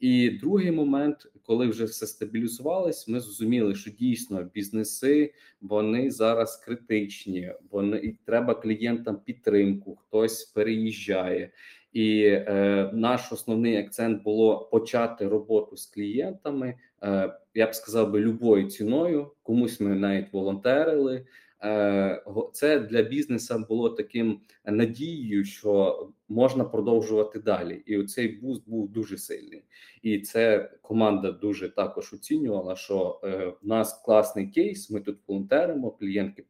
І 0.00 0.30
другий 0.30 0.70
момент, 0.70 1.26
коли 1.42 1.66
вже 1.66 1.84
все 1.84 2.06
стабілізувалось, 2.06 3.08
ми 3.08 3.20
зрозуміли, 3.20 3.74
що 3.74 3.90
дійсно 3.90 4.42
бізнеси 4.42 5.34
вони 5.60 6.10
зараз 6.10 6.56
критичні. 6.56 7.52
Вони 7.70 7.96
і 7.96 8.16
треба 8.24 8.54
клієнтам 8.54 9.16
підтримку, 9.24 9.96
хтось 9.96 10.44
переїжджає. 10.44 11.50
І 11.92 12.22
е, 12.24 12.90
наш 12.94 13.32
основний 13.32 13.76
акцент 13.76 14.22
було 14.22 14.68
почати 14.72 15.28
роботу 15.28 15.76
з 15.76 15.86
клієнтами. 15.86 16.74
Е, 17.02 17.34
я 17.54 17.66
б 17.66 17.74
сказав 17.74 18.10
би 18.10 18.20
любою 18.20 18.70
ціною. 18.70 19.30
Комусь 19.42 19.80
ми 19.80 19.94
навіть 19.94 20.32
волонтерили. 20.32 21.26
Е, 21.64 22.22
це 22.52 22.78
для 22.78 23.02
бізнесу 23.02 23.64
було 23.68 23.90
таким 23.90 24.40
надією, 24.64 25.44
що 25.44 26.08
можна 26.28 26.64
продовжувати 26.64 27.38
далі. 27.38 27.82
І 27.86 27.98
оцей 27.98 28.28
буст 28.28 28.62
був 28.66 28.88
дуже 28.88 29.18
сильний. 29.18 29.62
І 30.02 30.18
це 30.20 30.70
команда 30.82 31.30
дуже 31.32 31.68
також 31.68 32.12
оцінювала, 32.12 32.76
що 32.76 33.20
е, 33.24 33.52
в 33.62 33.66
нас 33.66 34.02
класний 34.04 34.46
кейс. 34.46 34.90
Ми 34.90 35.00
тут 35.00 35.18
волонтеримо. 35.26 35.98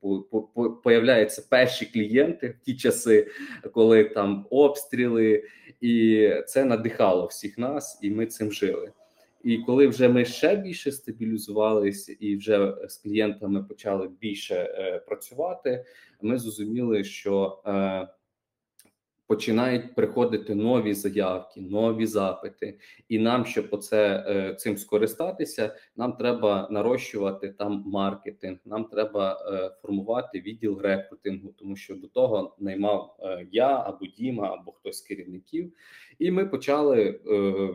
По 0.00 0.42
появляються 0.84 1.46
перші 1.50 1.86
клієнти 1.86 2.48
в 2.48 2.64
ті 2.64 2.76
часи, 2.76 3.30
коли 3.72 4.04
там 4.04 4.46
обстріли, 4.50 5.44
і 5.80 6.28
це 6.46 6.64
надихало 6.64 7.26
всіх 7.26 7.58
нас, 7.58 7.98
і 8.02 8.10
ми 8.10 8.26
цим 8.26 8.52
жили. 8.52 8.92
І 9.44 9.58
коли 9.58 9.86
вже 9.86 10.08
ми 10.08 10.24
ще 10.24 10.56
більше 10.56 10.92
стабілізувалися 10.92 12.16
і 12.20 12.36
вже 12.36 12.74
з 12.88 12.96
клієнтами 12.96 13.62
почали 13.62 14.08
більше 14.20 14.54
е, 14.54 14.98
працювати, 14.98 15.84
ми 16.22 16.38
зрозуміли, 16.38 17.04
що 17.04 17.62
е, 17.66 18.08
починають 19.30 19.94
приходити 19.94 20.54
нові 20.54 20.94
заявки, 20.94 21.60
нові 21.60 22.06
запити, 22.06 22.78
і 23.08 23.18
нам, 23.18 23.44
щоб 23.44 23.68
оце 23.70 24.24
е, 24.28 24.54
цим 24.54 24.76
скористатися, 24.76 25.76
нам 25.96 26.12
треба 26.12 26.68
нарощувати 26.70 27.48
там 27.48 27.82
маркетинг, 27.86 28.58
нам 28.64 28.84
треба 28.84 29.32
е, 29.32 29.70
формувати 29.82 30.40
відділ 30.40 30.80
рекрутингу, 30.80 31.52
тому 31.58 31.76
що 31.76 31.94
до 31.94 32.06
того 32.06 32.56
наймав 32.58 33.16
е, 33.20 33.46
я 33.52 33.78
або 33.86 34.06
Діма, 34.06 34.48
або 34.48 34.72
хтось 34.72 34.98
з 34.98 35.00
керівників. 35.00 35.72
І 36.18 36.30
ми 36.30 36.46
почали 36.46 37.20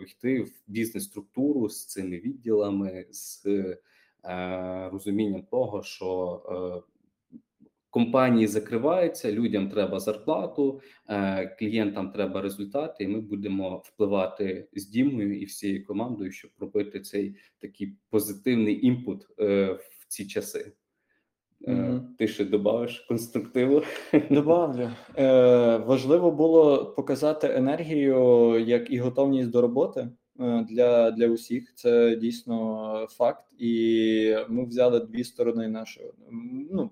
йти 0.08 0.42
в 0.42 0.52
бізнес-структуру 0.68 1.70
з 1.70 1.86
цими 1.86 2.20
відділами, 2.20 3.06
з 3.10 3.48
розумінням 4.92 5.44
того, 5.52 5.84
що 5.84 6.84
компанії 7.96 8.48
закриваються, 8.48 9.32
людям 9.32 9.70
треба 9.70 10.00
зарплату, 10.00 10.82
е, 11.10 11.56
клієнтам 11.60 12.12
треба 12.12 12.42
результати, 12.42 13.04
і 13.04 13.08
ми 13.08 13.22
будемо 13.22 13.82
впливати 13.86 14.68
з 14.74 14.88
Дімою 14.88 15.42
і 15.42 15.46
всією 15.46 15.86
командою, 15.86 16.32
щоб 16.32 16.52
робити 16.60 17.00
цей 17.00 17.36
такий 17.60 17.98
позитивний 18.10 18.86
імпут 18.86 19.28
е, 19.40 19.74
в 19.74 20.06
ці 20.08 20.28
часи. 20.28 20.72
Мгм. 21.68 22.16
ти 22.18 22.28
ще 22.28 22.46
додавиш 22.46 23.00
конструктиву. 23.00 23.82
Добавлю. 24.32 24.90
Е, 25.18 25.78
важливо 25.78 26.32
було 26.32 26.86
показати 26.86 27.48
енергію 27.48 28.20
як 28.60 28.92
і 28.92 29.00
готовність 29.00 29.50
до 29.50 29.62
роботи 29.62 30.10
для, 30.70 31.12
для 31.12 31.28
усіх. 31.28 31.74
Це 31.76 32.16
дійсно 32.16 33.08
факт. 33.10 33.46
І 33.60 34.36
ми 34.50 34.66
взяли 34.66 35.00
дві 35.00 35.24
сторони 35.24 35.68
нашої. 35.68 36.12
Ну, 36.72 36.90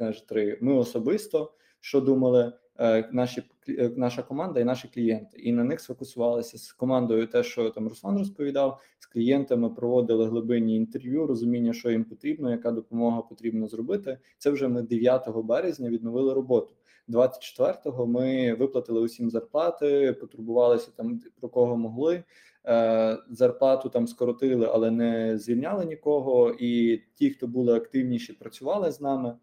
теж 0.00 0.20
три. 0.20 0.58
Ми 0.60 0.74
особисто 0.74 1.52
що 1.80 2.00
думали, 2.00 2.52
е, 2.78 3.08
наші 3.12 3.42
е, 3.68 3.90
наша 3.96 4.22
команда 4.22 4.60
і 4.60 4.64
наші 4.64 4.88
клієнти, 4.94 5.38
і 5.38 5.52
на 5.52 5.64
них 5.64 5.80
сфокусувалися 5.80 6.58
з 6.58 6.72
командою. 6.72 7.26
Те, 7.26 7.42
що 7.42 7.70
там 7.70 7.88
Руслан 7.88 8.18
розповідав, 8.18 8.80
з 8.98 9.06
клієнтами 9.06 9.70
проводили 9.70 10.26
глибинні 10.26 10.76
інтерв'ю, 10.76 11.26
розуміння, 11.26 11.72
що 11.72 11.90
їм 11.90 12.04
потрібно, 12.04 12.50
яка 12.50 12.70
допомога 12.70 13.22
потрібно 13.22 13.68
зробити. 13.68 14.18
Це 14.38 14.50
вже 14.50 14.68
ми 14.68 14.82
9 14.82 15.28
березня 15.28 15.90
відновили 15.90 16.34
роботу. 16.34 16.74
24-го 17.08 18.06
ми 18.06 18.54
виплатили 18.54 19.00
усім 19.00 19.30
зарплати, 19.30 20.12
потурбувалися 20.20 20.90
там 20.96 21.20
про 21.40 21.48
кого 21.48 21.76
могли. 21.76 22.24
Е, 22.66 23.18
зарплату 23.30 23.88
там 23.88 24.06
скоротили, 24.06 24.68
але 24.72 24.90
не 24.90 25.38
звільняли 25.38 25.84
нікого. 25.84 26.56
І 26.58 27.02
ті, 27.14 27.30
хто 27.30 27.46
були 27.46 27.76
активніші, 27.76 28.32
працювали 28.32 28.92
з 28.92 29.00
нами. 29.00 29.36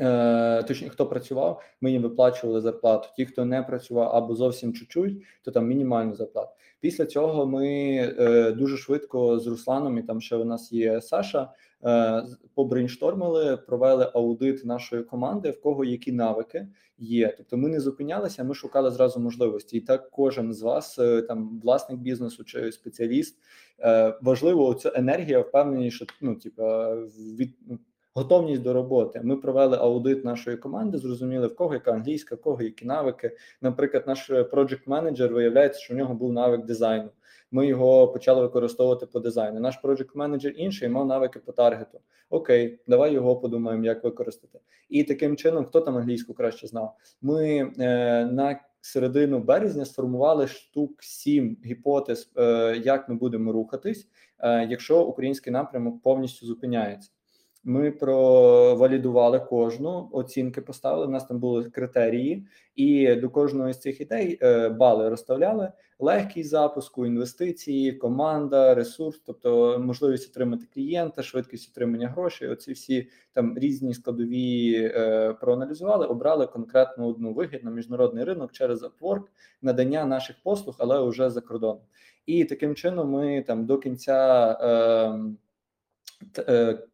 Е, 0.00 0.62
Точніше, 0.62 0.92
хто 0.92 1.06
працював, 1.06 1.62
ми 1.80 1.90
їм 1.90 2.02
виплачували 2.02 2.60
зарплату. 2.60 3.08
Ті, 3.16 3.26
хто 3.26 3.44
не 3.44 3.62
працював 3.62 4.08
або 4.08 4.34
зовсім 4.34 4.72
чуть-чуть, 4.72 5.22
то 5.42 5.50
там 5.50 5.66
мінімальну 5.66 6.14
зарплату. 6.14 6.50
Після 6.80 7.06
цього 7.06 7.46
ми 7.46 7.68
е, 8.18 8.52
дуже 8.52 8.76
швидко 8.76 9.38
з 9.38 9.46
Русланом 9.46 9.98
і 9.98 10.02
там 10.02 10.20
ще 10.20 10.36
у 10.36 10.44
нас 10.44 10.72
є 10.72 11.00
Саша. 11.00 11.52
Е, 11.84 12.22
побрейнштормили, 12.54 13.56
провели 13.56 14.10
аудит 14.14 14.64
нашої 14.64 15.02
команди, 15.02 15.50
в 15.50 15.60
кого 15.60 15.84
які 15.84 16.12
навики 16.12 16.68
є. 16.98 17.34
Тобто, 17.36 17.56
ми 17.56 17.68
не 17.68 17.80
зупинялися, 17.80 18.44
ми 18.44 18.54
шукали 18.54 18.90
зразу 18.90 19.20
можливості. 19.20 19.76
І 19.76 19.80
так 19.80 20.10
кожен 20.10 20.52
з 20.52 20.62
вас, 20.62 20.94
там 21.28 21.60
власник 21.62 22.00
бізнесу 22.00 22.44
чи 22.44 22.72
спеціаліст, 22.72 23.38
важливо 24.22 24.74
ця 24.74 24.92
енергія, 24.94 25.40
впевнені, 25.40 25.90
що 25.90 26.06
ну, 26.20 26.34
типа 26.34 26.94
від 27.38 27.54
ну, 27.66 27.78
готовність 28.16 28.62
до 28.62 28.72
роботи. 28.72 29.20
Ми 29.24 29.36
провели 29.36 29.76
аудит 29.76 30.24
нашої 30.24 30.56
команди, 30.56 30.98
зрозуміли 30.98 31.46
в 31.46 31.56
кого 31.56 31.74
яка 31.74 31.92
англійська, 31.92 32.34
в 32.34 32.40
кого 32.40 32.62
які 32.62 32.84
навики. 32.84 33.36
Наприклад, 33.60 34.04
наш 34.06 34.30
project 34.30 34.80
менеджер 34.86 35.32
виявляється, 35.34 35.80
що 35.80 35.94
в 35.94 35.96
нього 35.96 36.14
був 36.14 36.32
навик 36.32 36.64
дизайну. 36.64 37.10
Ми 37.50 37.66
його 37.66 38.08
почали 38.08 38.40
використовувати 38.40 39.06
по 39.06 39.20
дизайну. 39.20 39.60
Наш 39.60 39.82
project 39.82 40.10
менеджер 40.14 40.52
інший 40.56 40.88
мав 40.88 41.06
навики 41.06 41.38
по 41.38 41.52
таргету. 41.52 42.00
Окей, 42.30 42.78
давай 42.86 43.12
його 43.12 43.36
подумаємо, 43.36 43.84
як 43.84 44.04
використати. 44.04 44.58
І 44.88 45.04
таким 45.04 45.36
чином, 45.36 45.64
хто 45.64 45.80
там 45.80 45.96
англійську 45.96 46.34
краще 46.34 46.66
знав, 46.66 46.96
ми 47.22 47.72
е, 47.78 48.24
на 48.24 48.60
середину 48.80 49.38
березня 49.38 49.84
сформували 49.84 50.46
штук 50.46 51.02
сім 51.02 51.58
гіпотез, 51.64 52.30
е, 52.36 52.76
як 52.84 53.08
ми 53.08 53.14
будемо 53.14 53.52
рухатись, 53.52 54.08
е, 54.38 54.66
якщо 54.66 55.04
український 55.04 55.52
напрямок 55.52 56.02
повністю 56.02 56.46
зупиняється. 56.46 57.10
Ми 57.68 57.90
провалідували 57.90 59.40
кожну 59.40 60.08
оцінки, 60.12 60.60
поставили. 60.60 61.06
У 61.06 61.10
нас 61.10 61.26
там 61.26 61.38
були 61.38 61.70
критерії, 61.70 62.46
і 62.76 63.14
до 63.14 63.30
кожної 63.30 63.74
з 63.74 63.80
цих 63.80 64.00
ідей 64.00 64.38
е, 64.42 64.68
бали 64.68 65.08
розставляли. 65.08 65.72
Легкість 65.98 66.50
запуску, 66.50 67.06
інвестиції, 67.06 67.92
команда, 67.92 68.74
ресурс, 68.74 69.22
тобто 69.26 69.78
можливість 69.78 70.30
отримати 70.30 70.66
клієнта, 70.74 71.22
швидкість 71.22 71.70
отримання 71.70 72.08
грошей. 72.08 72.48
Оці 72.48 72.72
всі 72.72 73.08
там 73.32 73.58
різні 73.58 73.94
складові 73.94 74.74
е, 74.74 75.32
проаналізували, 75.40 76.06
обрали 76.06 76.46
конкретну 76.46 77.08
одну 77.08 77.32
вигід 77.32 77.64
на 77.64 77.70
міжнародний 77.70 78.24
ринок 78.24 78.52
через 78.52 78.82
Upwork, 78.82 79.24
надання 79.62 80.04
наших 80.04 80.36
послуг, 80.42 80.76
але 80.78 81.08
вже 81.08 81.30
за 81.30 81.40
кордоном. 81.40 81.82
І 82.26 82.44
таким 82.44 82.74
чином 82.74 83.10
ми 83.10 83.44
там 83.46 83.66
до 83.66 83.78
кінця. 83.78 84.52
Е, 84.62 85.45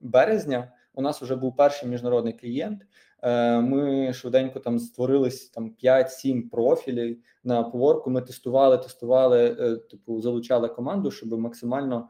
березня 0.01 0.73
у 0.95 1.03
нас 1.03 1.23
вже 1.23 1.37
був 1.37 1.57
перший 1.57 1.89
міжнародний 1.89 2.33
клієнт. 2.33 2.83
Е, 3.23 3.61
ми 3.61 4.13
швиденько 4.13 4.61
там 4.61 4.79
створились 4.79 5.49
там 5.49 5.75
5-7 5.85 6.51
профілів 6.51 7.19
на 7.45 7.63
поворку. 7.63 8.11
Ми 8.11 8.21
тестували, 8.21 8.79
тестували, 8.79 9.57
е, 9.61 9.77
типу 9.77 10.21
залучали 10.21 10.69
команду, 10.69 11.11
щоб 11.11 11.33
максимально 11.33 12.09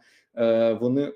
вони 0.80 1.12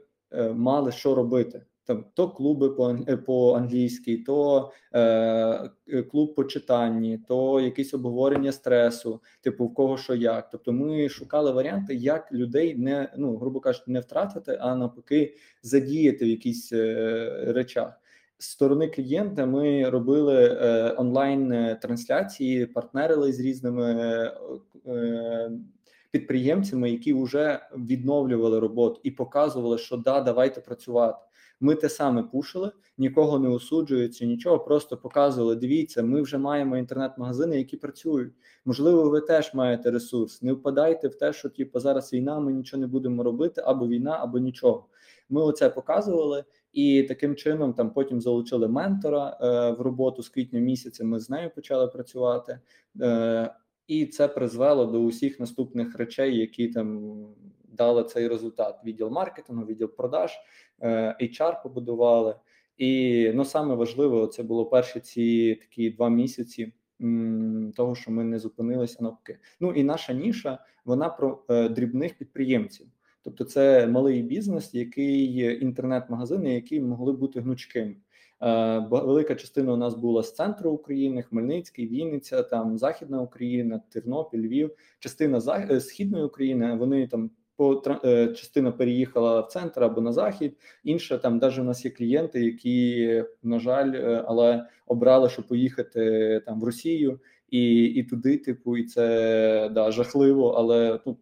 мали 0.54 0.92
що 0.92 1.14
робити 1.14 1.64
там 1.86 2.04
то 2.14 2.28
клуби 2.28 2.70
по 2.70 2.98
е, 3.08 3.16
по 3.16 3.54
англійській, 3.54 4.16
то 4.16 4.70
е, 4.92 5.00
е, 5.88 6.02
клуб 6.02 6.34
по 6.34 6.44
читанні, 6.44 7.18
то 7.28 7.60
якісь 7.60 7.94
обговорення 7.94 8.52
стресу, 8.52 9.20
типу 9.40 9.66
в 9.66 9.74
кого 9.74 9.96
що 9.96 10.14
як. 10.14 10.50
Тобто, 10.50 10.72
ми 10.72 11.08
шукали 11.08 11.52
варіанти, 11.52 11.94
як 11.94 12.32
людей 12.32 12.74
не 12.74 13.12
ну 13.16 13.36
грубо 13.36 13.60
кажучи, 13.60 13.84
не 13.86 14.00
втратити, 14.00 14.58
а 14.60 14.74
навпаки, 14.74 15.34
задіяти 15.62 16.24
в 16.24 16.28
якісь 16.28 16.72
е, 16.72 17.44
речах. 17.46 18.00
З 18.38 18.50
сторони 18.50 18.88
клієнта 18.88 19.46
ми 19.46 19.90
робили 19.90 20.58
е, 20.60 20.94
онлайн 20.98 21.52
е, 21.52 21.74
трансляції, 21.82 22.66
партнерили 22.66 23.32
з 23.32 23.40
різними 23.40 23.92
е, 24.86 25.50
підприємцями, 26.10 26.90
які 26.90 27.12
вже 27.12 27.60
відновлювали 27.76 28.60
роботу 28.60 29.00
і 29.04 29.10
показували, 29.10 29.78
що 29.78 29.96
да, 29.96 30.20
давайте 30.20 30.60
працювати. 30.60 31.25
Ми 31.60 31.74
те 31.74 31.88
саме 31.88 32.22
пушили, 32.22 32.72
нікого 32.98 33.38
не 33.38 33.48
осуджується, 33.48 34.26
нічого, 34.26 34.58
просто 34.58 34.96
показували. 34.96 35.56
Дивіться, 35.56 36.02
ми 36.02 36.22
вже 36.22 36.38
маємо 36.38 36.76
інтернет-магазини, 36.76 37.58
які 37.58 37.76
працюють. 37.76 38.32
Можливо, 38.64 39.10
ви 39.10 39.20
теж 39.20 39.54
маєте 39.54 39.90
ресурс. 39.90 40.42
Не 40.42 40.52
впадайте 40.52 41.08
в 41.08 41.14
те, 41.14 41.32
що 41.32 41.48
типу, 41.48 41.80
зараз 41.80 42.12
війна, 42.12 42.40
ми 42.40 42.52
нічого 42.52 42.80
не 42.80 42.86
будемо 42.86 43.22
робити, 43.22 43.62
або 43.64 43.88
війна, 43.88 44.18
або 44.20 44.38
нічого. 44.38 44.86
Ми 45.28 45.42
оце 45.42 45.70
показували. 45.70 46.44
І 46.72 47.02
таким 47.02 47.36
чином 47.36 47.72
там 47.74 47.90
потім 47.90 48.20
залучили 48.20 48.68
ментора 48.68 49.38
е, 49.40 49.70
в 49.70 49.80
роботу 49.80 50.22
з 50.22 50.28
квітня 50.28 50.60
місяця. 50.60 51.04
Ми 51.04 51.20
з 51.20 51.30
нею 51.30 51.50
почали 51.54 51.86
працювати, 51.86 52.60
е, 53.00 53.54
і 53.86 54.06
це 54.06 54.28
призвело 54.28 54.86
до 54.86 55.00
усіх 55.00 55.40
наступних 55.40 55.96
речей, 55.96 56.36
які 56.36 56.68
там 56.68 57.16
дали 57.76 58.04
цей 58.04 58.28
результат: 58.28 58.80
відділ 58.84 59.10
маркетингу, 59.10 59.64
відділ 59.64 59.88
продаж, 59.88 60.32
е, 60.80 61.16
HR 61.20 61.62
побудували. 61.62 62.34
І 62.76 63.30
ну 63.34 63.44
саме 63.44 63.74
важливо, 63.74 64.26
це 64.26 64.42
було 64.42 64.66
перші 64.66 65.00
ці 65.00 65.54
такі 65.54 65.90
два 65.90 66.08
місяці. 66.08 66.72
Того, 67.76 67.94
що 67.94 68.10
ми 68.10 68.24
не 68.24 68.38
зупинилися 68.38 68.98
навпаки. 69.00 69.38
Ну 69.60 69.72
і 69.72 69.82
наша 69.82 70.12
ніша 70.12 70.58
вона 70.84 71.08
про 71.08 71.44
е, 71.48 71.68
дрібних 71.68 72.18
підприємців, 72.18 72.86
тобто 73.22 73.44
це 73.44 73.86
малий 73.86 74.22
бізнес, 74.22 74.74
який 74.74 75.38
інтернет-магазини, 75.62 76.54
які 76.54 76.80
могли 76.80 77.12
бути 77.12 77.40
гнучкими. 77.40 77.96
Е, 78.42 78.78
велика 78.90 79.34
частина 79.34 79.72
у 79.72 79.76
нас 79.76 79.94
була 79.94 80.22
з 80.22 80.34
центру 80.34 80.70
України, 80.70 81.22
Хмельницький, 81.22 81.88
Вінниця, 81.88 82.42
там 82.42 82.78
Західна 82.78 83.22
Україна, 83.22 83.80
Тернопіль, 83.90 84.38
Львів, 84.38 84.70
частина 84.98 85.66
е, 85.70 85.80
східної 85.80 86.24
України. 86.24 86.74
Вони 86.74 87.06
там 87.06 87.30
по 87.56 87.82
е, 88.04 88.26
частина 88.26 88.72
переїхала 88.72 89.40
в 89.40 89.46
центр 89.46 89.84
або 89.84 90.00
на 90.00 90.12
захід. 90.12 90.56
Інша 90.84 91.18
там, 91.18 91.38
навіть 91.38 91.58
у 91.58 91.64
нас 91.64 91.84
є 91.84 91.90
клієнти, 91.90 92.44
які 92.44 93.24
на 93.42 93.58
жаль, 93.58 93.92
е, 93.94 94.24
але 94.26 94.68
обрали, 94.86 95.28
щоб 95.28 95.46
поїхати 95.46 96.42
там 96.46 96.60
в 96.60 96.64
Росію 96.64 97.20
і 97.50 97.84
і 97.84 98.02
туди, 98.02 98.38
типу, 98.38 98.76
і 98.76 98.84
це 98.84 99.70
да 99.74 99.90
жахливо, 99.90 100.48
але 100.48 101.00
ну. 101.06 101.16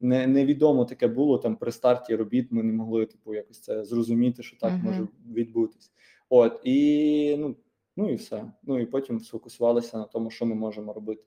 Не 0.00 0.26
невідомо 0.26 0.84
таке 0.84 1.08
було 1.08 1.38
там 1.38 1.56
при 1.56 1.72
старті 1.72 2.16
робіт. 2.16 2.52
Ми 2.52 2.62
не 2.62 2.72
могли 2.72 3.06
типу 3.06 3.34
якось 3.34 3.60
це 3.60 3.84
зрозуміти, 3.84 4.42
що 4.42 4.56
так 4.56 4.72
uh 4.72 4.76
-huh. 4.76 4.84
може 4.84 5.08
відбутись. 5.34 5.92
От 6.28 6.60
і 6.64 7.36
ну 7.38 7.56
ну 7.96 8.12
і 8.12 8.14
все. 8.14 8.52
Ну 8.62 8.78
і 8.78 8.86
потім 8.86 9.20
сфокусувалися 9.20 9.98
на 9.98 10.04
тому, 10.04 10.30
що 10.30 10.46
ми 10.46 10.54
можемо 10.54 10.92
робити. 10.92 11.22